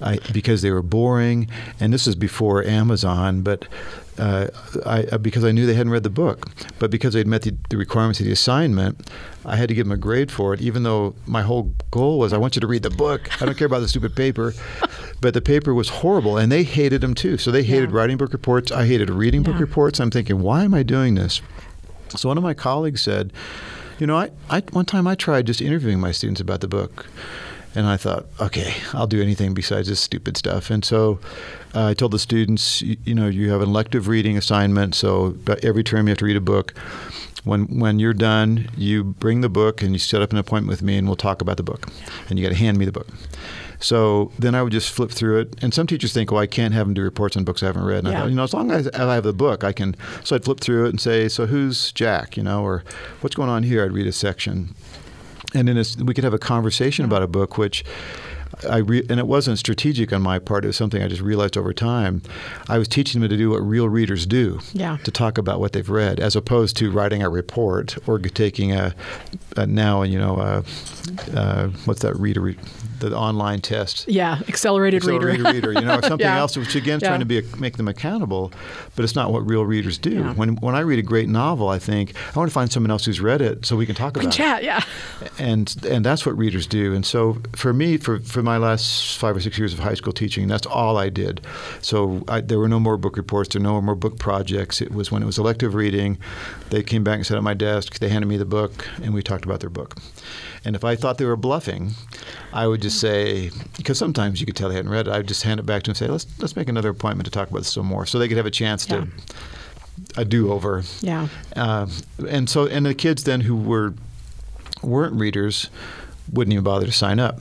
I, 0.00 0.18
because 0.32 0.62
they 0.62 0.70
were 0.70 0.82
boring. 0.82 1.48
And 1.80 1.92
this 1.92 2.06
is 2.06 2.14
before 2.14 2.64
Amazon, 2.64 3.42
but 3.42 3.66
uh, 4.18 4.48
I, 4.86 5.04
uh, 5.04 5.18
because 5.18 5.44
I 5.44 5.50
knew 5.50 5.66
they 5.66 5.74
hadn't 5.74 5.92
read 5.92 6.04
the 6.04 6.10
book. 6.10 6.46
But 6.78 6.90
because 6.90 7.14
they'd 7.14 7.26
met 7.26 7.42
the, 7.42 7.54
the, 7.70 7.76
requirements 7.76 8.20
of 8.20 8.26
the 8.26 8.32
assignment, 8.32 9.10
I 9.44 9.56
had 9.56 9.68
to 9.68 9.74
give 9.74 9.86
them 9.86 9.92
a 9.92 9.96
grade 9.96 10.30
for 10.30 10.54
it, 10.54 10.60
even 10.60 10.84
though 10.84 11.14
my 11.26 11.42
whole 11.42 11.74
goal 11.90 12.18
was 12.18 12.32
I 12.32 12.38
want 12.38 12.54
you 12.56 12.60
to 12.60 12.66
read 12.66 12.82
the 12.82 12.90
book. 12.90 13.42
I 13.42 13.46
don't 13.46 13.58
care 13.58 13.66
about 13.66 13.80
the 13.80 13.88
stupid 13.88 14.14
paper. 14.14 14.54
But 15.20 15.34
the 15.34 15.40
paper 15.40 15.72
was 15.72 15.88
horrible, 15.88 16.36
and 16.36 16.50
they 16.50 16.64
hated 16.64 17.00
them 17.00 17.14
too. 17.14 17.38
So 17.38 17.50
they 17.50 17.62
hated 17.62 17.90
yeah. 17.90 17.96
writing 17.96 18.16
book 18.16 18.32
reports. 18.32 18.70
I 18.72 18.86
hated 18.86 19.10
reading 19.10 19.44
yeah. 19.44 19.52
book 19.52 19.60
reports. 19.60 20.00
I'm 20.00 20.10
thinking, 20.10 20.40
why 20.40 20.64
am 20.64 20.74
I 20.74 20.82
doing 20.82 21.14
this? 21.14 21.40
So 22.10 22.28
one 22.28 22.38
of 22.38 22.44
my 22.44 22.54
colleagues 22.54 23.02
said, 23.02 23.32
you 23.98 24.06
know, 24.06 24.16
I, 24.16 24.30
I 24.50 24.60
one 24.72 24.84
time 24.84 25.06
I 25.06 25.14
tried 25.14 25.46
just 25.46 25.60
interviewing 25.60 26.00
my 26.00 26.12
students 26.12 26.40
about 26.40 26.60
the 26.60 26.68
book. 26.68 27.06
And 27.76 27.86
I 27.86 27.96
thought, 27.96 28.26
okay, 28.40 28.72
I'll 28.92 29.08
do 29.08 29.20
anything 29.20 29.52
besides 29.52 29.88
this 29.88 29.98
stupid 29.98 30.36
stuff. 30.36 30.70
And 30.70 30.84
so 30.84 31.18
uh, 31.74 31.86
I 31.86 31.94
told 31.94 32.12
the 32.12 32.20
students, 32.20 32.80
you, 32.82 32.96
you, 33.04 33.14
know, 33.16 33.26
you 33.26 33.50
have 33.50 33.62
an 33.62 33.68
elective 33.68 34.06
reading 34.06 34.36
assignment, 34.36 34.94
so 34.94 35.36
every 35.60 35.82
term 35.82 36.06
you 36.06 36.12
have 36.12 36.18
to 36.18 36.24
read 36.24 36.36
a 36.36 36.40
book. 36.40 36.72
When 37.44 37.78
when 37.78 37.98
you're 37.98 38.14
done, 38.14 38.68
you 38.76 39.04
bring 39.04 39.40
the 39.40 39.48
book 39.48 39.82
and 39.82 39.92
you 39.92 39.98
set 39.98 40.22
up 40.22 40.32
an 40.32 40.38
appointment 40.38 40.70
with 40.70 40.82
me, 40.82 40.96
and 40.96 41.06
we'll 41.06 41.16
talk 41.16 41.40
about 41.40 41.56
the 41.56 41.62
book. 41.62 41.88
And 42.28 42.38
you 42.38 42.44
got 42.44 42.50
to 42.50 42.58
hand 42.58 42.78
me 42.78 42.84
the 42.84 42.92
book. 42.92 43.08
So 43.80 44.32
then 44.38 44.54
I 44.54 44.62
would 44.62 44.72
just 44.72 44.90
flip 44.90 45.10
through 45.10 45.40
it. 45.40 45.62
And 45.62 45.74
some 45.74 45.86
teachers 45.86 46.14
think, 46.14 46.30
well, 46.30 46.40
I 46.40 46.46
can't 46.46 46.72
have 46.72 46.86
them 46.86 46.94
do 46.94 47.02
reports 47.02 47.36
on 47.36 47.44
books 47.44 47.62
I 47.62 47.66
haven't 47.66 47.84
read. 47.84 47.98
And 47.98 48.08
yeah. 48.08 48.14
I 48.14 48.20
thought, 48.20 48.30
you 48.30 48.36
know, 48.36 48.44
as 48.44 48.54
long 48.54 48.70
as 48.70 48.88
I 48.88 49.14
have 49.14 49.24
the 49.24 49.34
book, 49.34 49.62
I 49.62 49.72
can. 49.72 49.94
So 50.22 50.34
I'd 50.34 50.44
flip 50.44 50.60
through 50.60 50.86
it 50.86 50.90
and 50.90 51.00
say, 51.00 51.28
so 51.28 51.44
who's 51.44 51.92
Jack, 51.92 52.36
you 52.36 52.42
know, 52.42 52.62
or 52.62 52.82
what's 53.20 53.36
going 53.36 53.50
on 53.50 53.62
here? 53.62 53.84
I'd 53.84 53.92
read 53.92 54.06
a 54.06 54.12
section. 54.12 54.74
And 55.54 55.68
then 55.68 55.84
we 56.04 56.14
could 56.14 56.24
have 56.24 56.34
a 56.34 56.38
conversation 56.38 57.04
about 57.04 57.22
a 57.22 57.26
book, 57.26 57.58
which 57.58 57.84
I 58.68 58.78
re- 58.78 59.06
and 59.08 59.18
it 59.18 59.26
wasn't 59.26 59.58
strategic 59.58 60.12
on 60.12 60.22
my 60.22 60.38
part. 60.38 60.64
It 60.64 60.68
was 60.68 60.76
something 60.76 61.02
I 61.02 61.08
just 61.08 61.22
realized 61.22 61.56
over 61.56 61.72
time. 61.72 62.22
I 62.68 62.78
was 62.78 62.88
teaching 62.88 63.20
them 63.20 63.30
to 63.30 63.36
do 63.36 63.50
what 63.50 63.58
real 63.58 63.88
readers 63.88 64.26
do. 64.26 64.60
Yeah. 64.72 64.98
To 65.04 65.10
talk 65.10 65.38
about 65.38 65.60
what 65.60 65.72
they've 65.72 65.88
read, 65.88 66.20
as 66.20 66.36
opposed 66.36 66.76
to 66.78 66.90
writing 66.90 67.22
a 67.22 67.28
report 67.28 67.96
or 68.08 68.18
taking 68.18 68.72
a, 68.72 68.94
a 69.56 69.66
now 69.66 70.02
you 70.02 70.18
know 70.18 70.36
a, 70.36 70.64
a, 71.34 71.68
what's 71.84 72.02
that 72.02 72.16
reader 72.16 72.40
re- 72.40 72.58
the 72.98 73.16
online 73.16 73.60
test. 73.60 74.06
Yeah, 74.08 74.40
accelerated, 74.48 75.02
accelerated 75.02 75.46
reader. 75.46 75.68
reader. 75.68 75.80
You 75.80 75.86
know, 75.86 76.00
something 76.02 76.20
yeah. 76.20 76.38
else, 76.38 76.56
which 76.56 76.74
again 76.74 77.00
yeah. 77.00 77.08
trying 77.08 77.20
to 77.20 77.26
be 77.26 77.38
a, 77.38 77.56
make 77.56 77.76
them 77.76 77.88
accountable, 77.88 78.52
but 78.96 79.04
it's 79.04 79.14
not 79.14 79.32
what 79.32 79.48
real 79.48 79.64
readers 79.64 79.98
do. 79.98 80.10
Yeah. 80.10 80.34
When 80.34 80.56
when 80.56 80.74
I 80.74 80.80
read 80.80 80.98
a 80.98 81.02
great 81.02 81.28
novel, 81.28 81.68
I 81.68 81.78
think 81.78 82.14
I 82.34 82.38
want 82.38 82.50
to 82.50 82.54
find 82.54 82.70
someone 82.70 82.90
else 82.90 83.04
who's 83.04 83.20
read 83.20 83.40
it 83.40 83.66
so 83.66 83.76
we 83.76 83.86
can 83.86 83.94
talk 83.94 84.16
we 84.16 84.22
about 84.22 84.32
chat, 84.32 84.62
it. 84.62 84.66
yeah. 84.66 84.84
And 85.38 85.74
and 85.88 86.04
that's 86.04 86.24
what 86.26 86.36
readers 86.36 86.66
do. 86.66 86.94
And 86.94 87.04
so 87.04 87.38
for 87.54 87.72
me, 87.72 87.96
for 87.96 88.20
for 88.20 88.42
my 88.42 88.56
last 88.56 89.18
five 89.18 89.36
or 89.36 89.40
six 89.40 89.58
years 89.58 89.72
of 89.72 89.78
high 89.80 89.94
school 89.94 90.12
teaching, 90.12 90.48
that's 90.48 90.66
all 90.66 90.96
I 90.96 91.08
did. 91.08 91.40
So 91.80 92.24
I, 92.28 92.40
there 92.40 92.58
were 92.58 92.68
no 92.68 92.80
more 92.80 92.96
book 92.96 93.16
reports, 93.16 93.52
there 93.52 93.60
were 93.60 93.68
no 93.68 93.80
more 93.80 93.94
book 93.94 94.18
projects. 94.18 94.80
It 94.80 94.92
was 94.92 95.10
when 95.10 95.22
it 95.22 95.26
was 95.26 95.38
elective 95.38 95.74
reading, 95.74 96.18
they 96.70 96.82
came 96.82 97.04
back 97.04 97.16
and 97.16 97.26
sat 97.26 97.36
at 97.36 97.42
my 97.42 97.54
desk, 97.54 97.98
they 97.98 98.08
handed 98.08 98.26
me 98.26 98.36
the 98.36 98.44
book, 98.44 98.88
and 99.02 99.14
we 99.14 99.22
talked 99.22 99.44
about 99.44 99.60
their 99.60 99.70
book. 99.70 99.96
And 100.64 100.74
if 100.74 100.84
I 100.84 100.96
thought 100.96 101.18
they 101.18 101.26
were 101.26 101.36
bluffing, 101.36 101.92
I 102.52 102.66
would 102.66 102.80
just 102.84 103.00
say, 103.00 103.50
because 103.76 103.98
sometimes 103.98 104.40
you 104.40 104.46
could 104.46 104.56
tell 104.56 104.68
they 104.68 104.76
hadn't 104.76 104.90
read 104.90 105.08
it, 105.08 105.10
I 105.10 105.16
would 105.18 105.28
just 105.28 105.42
hand 105.42 105.58
it 105.58 105.66
back 105.66 105.82
to 105.84 105.88
them 105.88 105.92
and 105.92 105.96
say, 105.98 106.06
let's, 106.06 106.26
let's 106.38 106.56
make 106.56 106.68
another 106.68 106.90
appointment 106.90 107.24
to 107.24 107.30
talk 107.30 107.50
about 107.50 107.58
this 107.58 107.72
some 107.72 107.86
more 107.86 108.06
so 108.06 108.18
they 108.18 108.28
could 108.28 108.36
have 108.36 108.46
a 108.46 108.50
chance 108.50 108.88
yeah. 108.88 109.00
to 109.00 109.08
a 110.16 110.24
do 110.24 110.52
over. 110.52 110.82
Yeah. 111.00 111.28
Uh, 111.56 111.86
and 112.28 112.48
so, 112.48 112.66
and 112.66 112.86
the 112.86 112.94
kids 112.94 113.24
then 113.24 113.40
who 113.42 113.56
were 113.56 113.94
weren't 114.82 115.14
readers 115.14 115.70
wouldn't 116.32 116.52
even 116.52 116.64
bother 116.64 116.86
to 116.86 116.92
sign 116.92 117.20
up. 117.20 117.38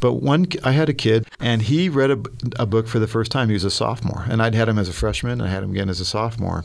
But 0.00 0.14
one, 0.14 0.46
I 0.64 0.72
had 0.72 0.88
a 0.88 0.94
kid, 0.94 1.26
and 1.38 1.62
he 1.62 1.88
read 1.88 2.10
a, 2.10 2.18
a, 2.58 2.66
book 2.66 2.88
for 2.88 2.98
the 2.98 3.06
first 3.06 3.30
time. 3.30 3.48
He 3.48 3.54
was 3.54 3.64
a 3.64 3.70
sophomore, 3.70 4.24
and 4.28 4.42
I'd 4.42 4.54
had 4.54 4.68
him 4.68 4.78
as 4.78 4.88
a 4.88 4.92
freshman. 4.92 5.32
And 5.32 5.42
I 5.42 5.48
had 5.48 5.62
him 5.62 5.70
again 5.70 5.88
as 5.88 6.00
a 6.00 6.04
sophomore, 6.04 6.64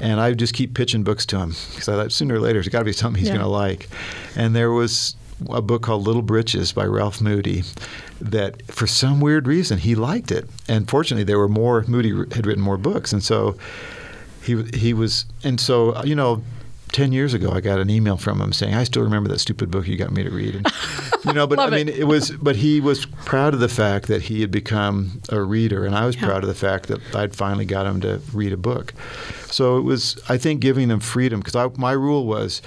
and 0.00 0.20
I 0.20 0.30
would 0.30 0.38
just 0.38 0.54
keep 0.54 0.74
pitching 0.74 1.04
books 1.04 1.24
to 1.26 1.38
him 1.38 1.54
because 1.70 1.88
I 1.88 1.94
thought 1.94 2.12
sooner 2.12 2.34
or 2.34 2.40
later 2.40 2.54
there's 2.54 2.68
got 2.68 2.80
to 2.80 2.84
be 2.84 2.92
something 2.92 3.20
he's 3.20 3.28
yeah. 3.28 3.34
going 3.34 3.44
to 3.44 3.50
like. 3.50 3.88
And 4.34 4.54
there 4.54 4.72
was 4.72 5.14
a 5.50 5.62
book 5.62 5.82
called 5.82 6.06
Little 6.06 6.22
Britches 6.22 6.72
by 6.72 6.84
Ralph 6.84 7.20
Moody 7.20 7.62
that 8.20 8.62
for 8.70 8.86
some 8.86 9.20
weird 9.20 9.46
reason 9.46 9.78
he 9.78 9.94
liked 9.94 10.30
it. 10.30 10.48
And 10.68 10.88
fortunately 10.88 11.24
there 11.24 11.38
were 11.38 11.48
more 11.48 11.84
Moody 11.86 12.10
had 12.34 12.46
written 12.46 12.62
more 12.62 12.78
books 12.78 13.12
and 13.12 13.22
so 13.22 13.56
he 14.42 14.62
he 14.74 14.94
was 14.94 15.26
and 15.44 15.60
so 15.60 16.02
you 16.04 16.14
know 16.14 16.42
10 16.92 17.12
years 17.12 17.34
ago 17.34 17.50
I 17.50 17.60
got 17.60 17.80
an 17.80 17.90
email 17.90 18.16
from 18.16 18.40
him 18.40 18.52
saying 18.52 18.74
I 18.74 18.84
still 18.84 19.02
remember 19.02 19.28
that 19.30 19.40
stupid 19.40 19.70
book 19.70 19.88
you 19.88 19.96
got 19.96 20.12
me 20.12 20.22
to 20.22 20.30
read 20.30 20.54
and, 20.54 20.72
you 21.24 21.32
know 21.32 21.46
but 21.46 21.58
I 21.60 21.68
mean 21.68 21.88
it. 21.88 21.98
it. 21.98 22.04
was 22.04 22.30
but 22.30 22.56
he 22.56 22.80
was 22.80 23.04
proud 23.04 23.54
of 23.54 23.60
the 23.60 23.68
fact 23.68 24.06
that 24.06 24.22
he 24.22 24.40
had 24.40 24.50
become 24.50 25.20
a 25.28 25.42
reader 25.42 25.84
and 25.84 25.96
I 25.96 26.06
was 26.06 26.16
yeah. 26.16 26.26
proud 26.26 26.44
of 26.44 26.48
the 26.48 26.54
fact 26.54 26.86
that 26.86 27.14
I'd 27.14 27.34
finally 27.34 27.64
got 27.64 27.86
him 27.86 28.00
to 28.02 28.20
read 28.32 28.52
a 28.52 28.56
book 28.56 28.94
so 29.50 29.76
it 29.76 29.82
was 29.82 30.18
I 30.28 30.38
think 30.38 30.60
giving 30.60 30.88
them 30.88 31.00
freedom 31.00 31.40
because 31.40 31.76
my 31.76 31.92
rule 31.92 32.24
was 32.24 32.62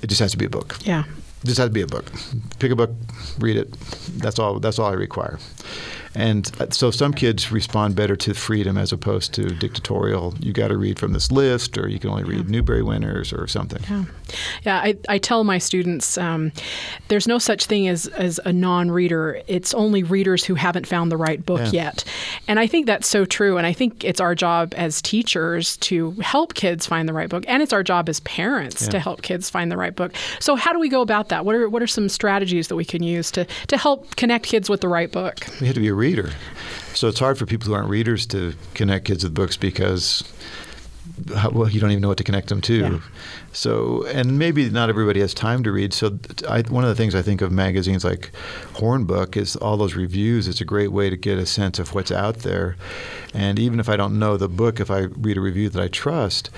it 0.00 0.06
just 0.06 0.20
has 0.20 0.32
to 0.32 0.38
be 0.38 0.46
a 0.46 0.50
book 0.50 0.76
yeah 0.82 1.04
just 1.44 1.58
has 1.58 1.68
to 1.68 1.72
be 1.72 1.82
a 1.82 1.86
book. 1.86 2.10
Pick 2.58 2.72
a 2.72 2.76
book, 2.76 2.90
read 3.38 3.56
it. 3.56 3.72
That's 4.18 4.38
all. 4.38 4.60
That's 4.60 4.78
all 4.78 4.90
I 4.90 4.94
require. 4.94 5.38
And 6.18 6.50
uh, 6.58 6.66
so 6.70 6.90
some 6.90 7.14
kids 7.14 7.52
respond 7.52 7.94
better 7.94 8.16
to 8.16 8.34
freedom 8.34 8.76
as 8.76 8.92
opposed 8.92 9.32
to 9.34 9.50
dictatorial. 9.50 10.34
You 10.40 10.52
got 10.52 10.68
to 10.68 10.76
read 10.76 10.98
from 10.98 11.12
this 11.12 11.30
list, 11.30 11.78
or 11.78 11.86
you 11.86 12.00
can 12.00 12.10
only 12.10 12.24
read 12.24 12.46
yeah. 12.46 12.50
Newbery 12.50 12.82
winners 12.82 13.32
or 13.32 13.46
something. 13.46 13.80
Yeah, 13.88 14.04
yeah. 14.64 14.78
I, 14.78 14.96
I 15.08 15.18
tell 15.18 15.44
my 15.44 15.58
students 15.58 16.18
um, 16.18 16.50
there's 17.06 17.28
no 17.28 17.38
such 17.38 17.66
thing 17.66 17.86
as 17.86 18.08
as 18.08 18.40
a 18.44 18.52
non-reader. 18.52 19.42
It's 19.46 19.72
only 19.74 20.02
readers 20.02 20.44
who 20.44 20.56
haven't 20.56 20.88
found 20.88 21.12
the 21.12 21.16
right 21.16 21.44
book 21.46 21.60
yeah. 21.72 21.84
yet. 21.84 22.04
And 22.48 22.58
I 22.58 22.66
think 22.66 22.86
that's 22.86 23.06
so 23.06 23.24
true. 23.24 23.56
And 23.56 23.64
I 23.64 23.72
think 23.72 24.02
it's 24.02 24.20
our 24.20 24.34
job 24.34 24.74
as 24.76 25.00
teachers 25.00 25.76
to 25.76 26.10
help 26.20 26.54
kids 26.54 26.84
find 26.84 27.08
the 27.08 27.12
right 27.12 27.28
book, 27.28 27.44
and 27.46 27.62
it's 27.62 27.72
our 27.72 27.84
job 27.84 28.08
as 28.08 28.18
parents 28.20 28.82
yeah. 28.82 28.88
to 28.88 28.98
help 28.98 29.22
kids 29.22 29.48
find 29.48 29.70
the 29.70 29.76
right 29.76 29.94
book. 29.94 30.12
So 30.40 30.56
how 30.56 30.72
do 30.72 30.80
we 30.80 30.88
go 30.88 31.00
about 31.00 31.28
that? 31.28 31.44
What 31.44 31.54
are 31.54 31.68
what 31.68 31.80
are 31.80 31.86
some 31.86 32.08
strategies 32.08 32.66
that 32.66 32.74
we 32.74 32.84
can 32.84 33.04
use 33.04 33.30
to 33.30 33.46
to 33.68 33.76
help 33.76 34.16
connect 34.16 34.46
kids 34.46 34.68
with 34.68 34.80
the 34.80 34.88
right 34.88 35.12
book? 35.12 35.46
We 35.60 35.68
have 35.68 35.74
to 35.74 35.80
be 35.80 35.86
a 35.86 35.94
reader. 35.94 36.07
So 36.94 37.08
it's 37.08 37.20
hard 37.20 37.38
for 37.38 37.46
people 37.46 37.68
who 37.68 37.74
aren't 37.74 37.88
readers 37.88 38.26
to 38.26 38.54
connect 38.74 39.04
kids 39.04 39.24
with 39.24 39.34
books 39.34 39.56
because 39.56 40.24
well, 41.52 41.68
you 41.68 41.80
don't 41.80 41.90
even 41.90 42.02
know 42.02 42.08
what 42.08 42.18
to 42.18 42.24
connect 42.24 42.48
them 42.48 42.60
to. 42.62 42.74
Yeah. 42.74 43.00
So, 43.52 44.04
and 44.06 44.38
maybe 44.38 44.68
not 44.70 44.88
everybody 44.88 45.20
has 45.20 45.34
time 45.34 45.62
to 45.64 45.72
read. 45.72 45.92
So, 45.92 46.18
I, 46.48 46.62
one 46.62 46.84
of 46.84 46.90
the 46.90 46.94
things 46.94 47.14
I 47.14 47.22
think 47.22 47.40
of 47.40 47.50
magazines 47.50 48.04
like 48.04 48.30
Horn 48.74 49.04
Book 49.04 49.36
is 49.36 49.56
all 49.56 49.76
those 49.76 49.94
reviews. 49.94 50.48
It's 50.48 50.60
a 50.60 50.64
great 50.64 50.92
way 50.92 51.10
to 51.10 51.16
get 51.16 51.38
a 51.38 51.46
sense 51.46 51.78
of 51.78 51.94
what's 51.94 52.12
out 52.12 52.38
there. 52.38 52.76
And 53.34 53.58
even 53.58 53.80
if 53.80 53.88
I 53.88 53.96
don't 53.96 54.18
know 54.18 54.36
the 54.36 54.48
book, 54.48 54.80
if 54.80 54.90
I 54.90 55.00
read 55.00 55.36
a 55.36 55.40
review 55.40 55.68
that 55.70 55.82
I 55.82 55.88
trust, 55.88 56.50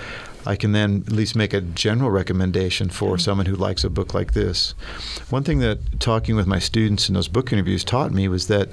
I 0.45 0.55
can 0.55 0.71
then 0.71 1.03
at 1.05 1.13
least 1.13 1.35
make 1.35 1.53
a 1.53 1.61
general 1.61 2.09
recommendation 2.09 2.89
for 2.89 3.17
someone 3.17 3.45
who 3.45 3.55
likes 3.55 3.83
a 3.83 3.89
book 3.89 4.13
like 4.13 4.33
this. 4.33 4.73
One 5.29 5.43
thing 5.43 5.59
that 5.59 5.99
talking 5.99 6.35
with 6.35 6.47
my 6.47 6.59
students 6.59 7.09
in 7.09 7.15
those 7.15 7.27
book 7.27 7.53
interviews 7.53 7.83
taught 7.83 8.11
me 8.11 8.27
was 8.27 8.47
that 8.47 8.69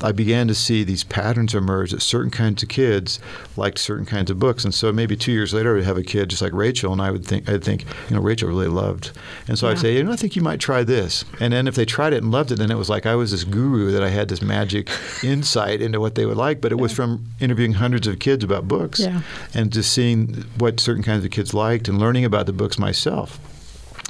I 0.00 0.12
began 0.12 0.48
to 0.48 0.54
see 0.54 0.84
these 0.84 1.04
patterns 1.04 1.54
emerge 1.54 1.90
that 1.90 2.02
certain 2.02 2.30
kinds 2.30 2.62
of 2.62 2.68
kids 2.68 3.18
liked 3.56 3.78
certain 3.78 4.06
kinds 4.06 4.30
of 4.30 4.38
books, 4.38 4.64
and 4.64 4.72
so 4.72 4.92
maybe 4.92 5.16
two 5.16 5.32
years 5.32 5.52
later, 5.52 5.76
I'd 5.76 5.84
have 5.84 5.96
a 5.96 6.02
kid 6.02 6.30
just 6.30 6.42
like 6.42 6.52
Rachel, 6.52 6.92
and 6.92 7.02
I 7.02 7.10
would 7.10 7.24
think, 7.24 7.48
I'd 7.48 7.64
think, 7.64 7.84
you 8.08 8.16
know, 8.16 8.22
Rachel 8.22 8.48
really 8.48 8.68
loved, 8.68 9.12
and 9.48 9.58
so 9.58 9.66
yeah. 9.66 9.72
I'd 9.72 9.78
say, 9.78 9.96
you 9.96 10.04
know, 10.04 10.12
I 10.12 10.16
think 10.16 10.36
you 10.36 10.42
might 10.42 10.60
try 10.60 10.84
this, 10.84 11.24
and 11.40 11.52
then 11.52 11.66
if 11.66 11.74
they 11.74 11.84
tried 11.84 12.12
it 12.12 12.22
and 12.22 12.30
loved 12.30 12.52
it, 12.52 12.56
then 12.56 12.70
it 12.70 12.76
was 12.76 12.88
like 12.88 13.06
I 13.06 13.14
was 13.14 13.30
this 13.30 13.44
guru 13.44 13.90
that 13.92 14.02
I 14.02 14.08
had 14.08 14.28
this 14.28 14.42
magic 14.42 14.88
insight 15.22 15.80
into 15.80 16.00
what 16.00 16.14
they 16.14 16.26
would 16.26 16.36
like, 16.36 16.60
but 16.60 16.72
it 16.72 16.78
was 16.78 16.92
from 16.92 17.26
interviewing 17.40 17.72
hundreds 17.72 18.06
of 18.06 18.18
kids 18.18 18.44
about 18.44 18.68
books, 18.68 19.00
yeah. 19.00 19.22
and 19.54 19.72
just 19.72 19.92
seeing 19.92 20.44
what 20.58 20.80
certain 20.80 21.02
kinds 21.02 21.24
of 21.24 21.30
kids 21.30 21.54
liked 21.54 21.88
and 21.88 21.98
learning 21.98 22.24
about 22.24 22.46
the 22.46 22.52
books 22.52 22.78
myself 22.78 23.40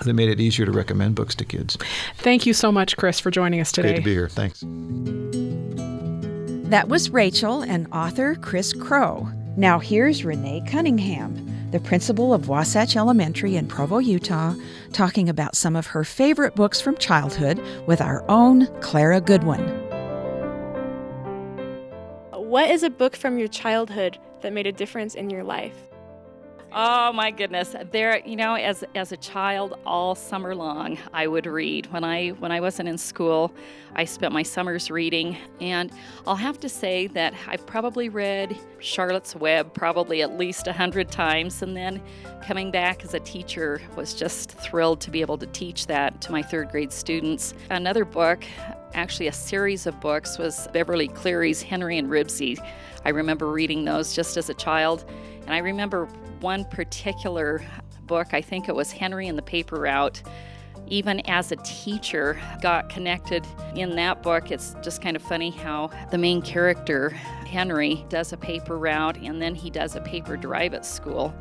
that 0.05 0.15
made 0.15 0.29
it 0.29 0.41
easier 0.41 0.67
to 0.67 0.73
recommend 0.73 1.15
books 1.15 1.35
to 1.37 1.45
kids. 1.45 1.77
Thank 2.19 2.47
you 2.47 2.55
so 2.55 2.71
much, 2.71 2.97
Chris, 2.97 3.21
for 3.21 3.31
joining 3.31 3.61
us 3.61 3.73
today. 3.73 3.89
Great 3.89 3.97
to 3.97 4.05
be 4.05 4.13
here. 4.13 4.29
Thanks. 4.29 4.63
That 6.69 6.91
was 6.91 7.09
Rachel 7.09 7.63
and 7.63 7.91
author 7.95 8.35
Chris 8.35 8.75
Crowe. 8.75 9.27
Now 9.57 9.79
here's 9.79 10.23
Renee 10.23 10.63
Cunningham, 10.69 11.71
the 11.71 11.81
principal 11.81 12.35
of 12.35 12.49
Wasatch 12.49 12.95
Elementary 12.95 13.57
in 13.57 13.67
Provo, 13.67 13.97
Utah, 13.97 14.53
talking 14.93 15.31
about 15.31 15.57
some 15.57 15.75
of 15.75 15.87
her 15.87 16.05
favorite 16.05 16.55
books 16.55 16.79
from 16.79 16.99
childhood 16.99 17.59
with 17.87 18.03
our 18.03 18.23
own 18.29 18.67
Clara 18.83 19.19
Goodwin. 19.19 19.67
What 22.33 22.71
is 22.71 22.83
a 22.83 22.91
book 22.91 23.17
from 23.17 23.39
your 23.39 23.49
childhood 23.49 24.19
that 24.43 24.53
made 24.53 24.67
a 24.67 24.73
difference 24.73 25.15
in 25.15 25.31
your 25.31 25.45
life? 25.45 25.89
Oh 26.71 27.15
my 27.15 27.31
goodness. 27.31 27.75
There, 27.93 28.21
you 28.27 28.37
know, 28.37 28.55
as 28.55 28.85
as 28.95 29.11
a 29.11 29.17
child 29.17 29.79
all 29.87 30.15
summer 30.15 30.55
long, 30.55 30.99
I 31.15 31.27
would 31.27 31.47
read. 31.47 31.91
When 31.93 32.05
I 32.05 32.29
when 32.31 32.53
I 32.53 32.61
wasn't 32.61 32.91
in 32.91 32.99
school, 32.99 33.55
I 33.95 34.05
spent 34.05 34.35
my 34.35 34.43
summers 34.43 34.91
reading, 34.91 35.39
and 35.63 35.91
I'll 36.27 36.37
have 36.37 36.61
to 36.61 36.69
say 36.69 37.07
that 37.09 37.33
I've 37.47 37.67
probably 37.67 38.11
read 38.11 38.59
Charlotte's 38.81 39.35
Web 39.35 39.73
probably 39.73 40.21
at 40.21 40.37
least 40.37 40.67
a 40.67 40.73
hundred 40.75 41.11
times, 41.11 41.63
and 41.63 41.75
then 41.75 42.03
coming 42.43 42.71
back 42.71 43.03
as 43.03 43.15
a 43.15 43.21
teacher 43.21 43.81
was 43.97 44.13
just 44.13 44.53
thrilled 44.53 45.01
to 45.01 45.11
be 45.11 45.23
able 45.23 45.39
to 45.39 45.47
teach 45.47 45.87
that 45.87 46.21
to 46.21 46.33
my 46.33 46.43
third 46.43 46.69
grade 46.69 46.93
students. 46.93 47.55
Another 47.71 48.05
book, 48.05 48.45
actually 48.93 49.29
a 49.29 49.33
series 49.33 49.87
of 49.87 49.99
books, 50.01 50.37
was 50.37 50.69
Beverly 50.75 51.09
Cleary's 51.09 51.63
Henry 51.63 51.97
and 51.97 52.11
Ribsy. 52.11 52.59
I 53.07 53.09
remember 53.09 53.51
reading 53.51 53.87
those 53.87 54.15
just 54.15 54.37
as 54.37 54.51
a 54.51 54.55
child, 54.55 55.07
and 55.47 55.55
I 55.55 55.59
remember 55.59 56.07
one 56.41 56.65
particular 56.65 57.63
book, 58.07 58.29
I 58.33 58.41
think 58.41 58.69
it 58.69 58.75
was 58.75 58.93
Henry 58.93 59.29
and 59.29 59.39
the 59.39 59.43
Paper 59.43 59.81
Route, 59.81 60.23
even 60.89 61.21
as 61.29 61.53
a 61.53 61.57
teacher, 61.57 62.41
got 62.63 62.89
connected 62.89 63.47
in 63.75 63.95
that 63.97 64.23
book. 64.23 64.51
It's 64.51 64.75
just 64.83 65.03
kind 65.03 65.17
of 65.17 65.23
funny 65.23 65.51
how 65.51 65.91
the 66.11 66.19
main 66.19 66.43
character, 66.43 67.11
Henry, 67.11 68.05
does 68.09 68.33
a 68.33 68.37
paper 68.37 68.79
route 68.79 69.19
and 69.19 69.41
then 69.41 69.55
he 69.55 69.71
does 69.71 69.97
a 69.97 70.01
paper 70.01 70.37
drive 70.37 70.75
at 70.75 70.87
school. 70.87 71.35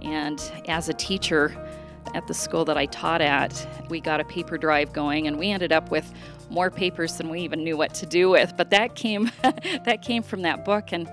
And 0.00 0.40
as 0.68 0.88
a 0.88 0.94
teacher 0.94 1.56
at 2.14 2.26
the 2.26 2.34
school 2.34 2.64
that 2.64 2.76
I 2.76 2.86
taught 2.86 3.20
at, 3.20 3.66
we 3.88 4.00
got 4.00 4.20
a 4.20 4.24
paper 4.24 4.58
drive 4.58 4.92
going 4.92 5.26
and 5.26 5.38
we 5.38 5.50
ended 5.50 5.72
up 5.72 5.90
with 5.90 6.12
more 6.50 6.70
papers 6.70 7.16
than 7.16 7.28
we 7.30 7.40
even 7.40 7.64
knew 7.64 7.76
what 7.76 7.94
to 7.94 8.06
do 8.06 8.28
with. 8.30 8.52
But 8.56 8.70
that 8.70 8.94
came 8.94 9.30
that 9.42 10.02
came 10.02 10.22
from 10.22 10.42
that 10.42 10.64
book 10.64 10.92
and 10.92 11.10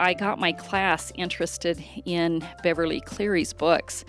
I 0.00 0.14
got 0.14 0.38
my 0.38 0.52
class 0.52 1.12
interested 1.14 1.82
in 2.04 2.46
Beverly 2.62 3.00
Cleary's 3.00 3.52
books. 3.52 4.04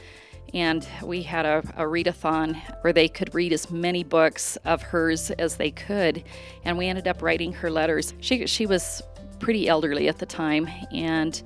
And 0.53 0.87
we 1.03 1.21
had 1.21 1.45
a, 1.45 1.59
a 1.75 1.83
readathon 1.83 2.55
where 2.81 2.93
they 2.93 3.07
could 3.07 3.35
read 3.35 3.51
as 3.51 3.69
many 3.69 4.03
books 4.03 4.57
of 4.63 4.81
hers 4.81 5.31
as 5.31 5.57
they 5.57 5.71
could. 5.71 6.23
And 6.63 6.77
we 6.77 6.87
ended 6.87 7.07
up 7.07 7.21
writing 7.21 7.51
her 7.53 7.69
letters. 7.69 8.13
She, 8.21 8.47
she 8.47 8.65
was 8.65 9.01
pretty 9.39 9.67
elderly 9.67 10.07
at 10.07 10.17
the 10.17 10.25
time. 10.25 10.69
And 10.91 11.41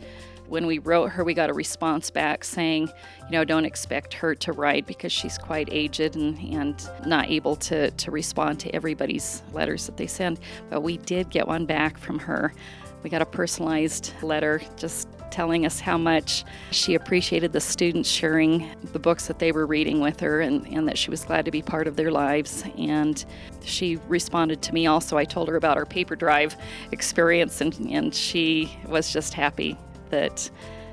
when 0.47 0.65
we 0.65 0.79
wrote 0.79 1.11
her, 1.11 1.23
we 1.23 1.33
got 1.33 1.49
a 1.49 1.53
response 1.53 2.09
back 2.09 2.43
saying, 2.43 2.87
you 2.87 3.31
know, 3.31 3.43
don't 3.43 3.65
expect 3.65 4.13
her 4.15 4.35
to 4.35 4.51
write 4.51 4.87
because 4.87 5.11
she's 5.11 5.37
quite 5.37 5.69
aged 5.71 6.15
and, 6.15 6.37
and 6.53 6.89
not 7.05 7.29
able 7.29 7.55
to, 7.55 7.91
to 7.91 8.11
respond 8.11 8.59
to 8.61 8.75
everybody's 8.75 9.43
letters 9.53 9.85
that 9.85 9.97
they 9.97 10.07
send. 10.07 10.39
But 10.69 10.81
we 10.81 10.97
did 10.97 11.29
get 11.29 11.47
one 11.47 11.65
back 11.65 11.97
from 11.97 12.19
her 12.19 12.53
we 13.03 13.09
got 13.09 13.21
a 13.21 13.25
personalized 13.25 14.13
letter 14.21 14.61
just 14.77 15.07
telling 15.31 15.65
us 15.65 15.79
how 15.79 15.97
much 15.97 16.43
she 16.71 16.95
appreciated 16.95 17.53
the 17.53 17.59
students 17.59 18.09
sharing 18.09 18.69
the 18.93 18.99
books 18.99 19.27
that 19.27 19.39
they 19.39 19.51
were 19.51 19.65
reading 19.65 19.99
with 19.99 20.19
her 20.19 20.41
and, 20.41 20.65
and 20.67 20.87
that 20.87 20.97
she 20.97 21.09
was 21.09 21.23
glad 21.23 21.45
to 21.45 21.51
be 21.51 21.61
part 21.61 21.87
of 21.87 21.95
their 21.95 22.11
lives. 22.11 22.63
And 22.77 23.23
she 23.63 23.97
responded 24.07 24.61
to 24.63 24.73
me 24.73 24.87
also. 24.87 25.17
I 25.17 25.25
told 25.25 25.47
her 25.49 25.55
about 25.55 25.77
our 25.77 25.85
paper 25.85 26.15
drive 26.15 26.55
experience, 26.91 27.61
and, 27.61 27.75
and 27.91 28.13
she 28.13 28.75
was 28.87 29.13
just 29.13 29.33
happy 29.33 29.77
that 30.09 30.49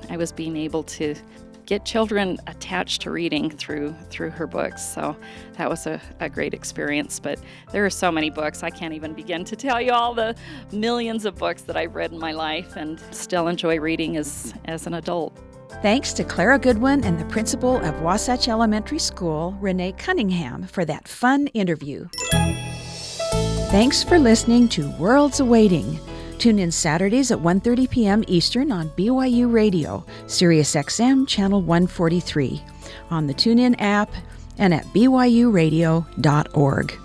I 0.09 0.17
was 0.17 0.31
being 0.31 0.55
able 0.55 0.83
to 0.83 1.15
get 1.67 1.85
children 1.85 2.39
attached 2.47 3.01
to 3.03 3.11
reading 3.11 3.51
through 3.51 3.93
through 4.09 4.31
her 4.31 4.47
books. 4.47 4.83
So 4.83 5.15
that 5.57 5.69
was 5.69 5.85
a, 5.85 6.01
a 6.19 6.29
great 6.29 6.55
experience. 6.55 7.19
But 7.19 7.39
there 7.71 7.85
are 7.85 7.91
so 7.91 8.11
many 8.11 8.31
books. 8.31 8.63
I 8.63 8.71
can't 8.71 8.93
even 8.93 9.13
begin 9.13 9.45
to 9.45 9.55
tell 9.55 9.79
you 9.79 9.91
all 9.91 10.15
the 10.15 10.35
millions 10.71 11.25
of 11.25 11.35
books 11.35 11.61
that 11.63 11.77
I've 11.77 11.93
read 11.93 12.11
in 12.11 12.19
my 12.19 12.31
life 12.31 12.75
and 12.75 12.99
still 13.11 13.47
enjoy 13.47 13.79
reading 13.79 14.17
as, 14.17 14.53
as 14.65 14.87
an 14.87 14.95
adult. 14.95 15.37
Thanks 15.81 16.13
to 16.13 16.23
Clara 16.23 16.57
Goodwin 16.57 17.03
and 17.03 17.19
the 17.19 17.25
principal 17.25 17.77
of 17.77 18.01
Wasatch 18.01 18.47
Elementary 18.47 18.99
School, 18.99 19.55
Renee 19.59 19.91
Cunningham, 19.91 20.63
for 20.63 20.85
that 20.85 21.07
fun 21.07 21.47
interview. 21.47 22.07
Thanks 23.69 24.01
for 24.01 24.17
listening 24.17 24.69
to 24.69 24.89
Worlds 24.91 25.41
Awaiting. 25.41 25.99
Tune 26.37 26.59
in 26.59 26.71
Saturdays 26.71 27.31
at 27.31 27.39
1:30 27.39 27.89
p.m. 27.89 28.23
Eastern 28.27 28.71
on 28.71 28.89
BYU 28.91 29.51
Radio, 29.51 30.05
Sirius 30.27 30.75
XM 30.75 31.27
channel 31.27 31.61
143, 31.61 32.63
on 33.09 33.27
the 33.27 33.33
TuneIn 33.33 33.75
app 33.79 34.11
and 34.57 34.73
at 34.73 34.85
byuradio.org. 34.85 36.99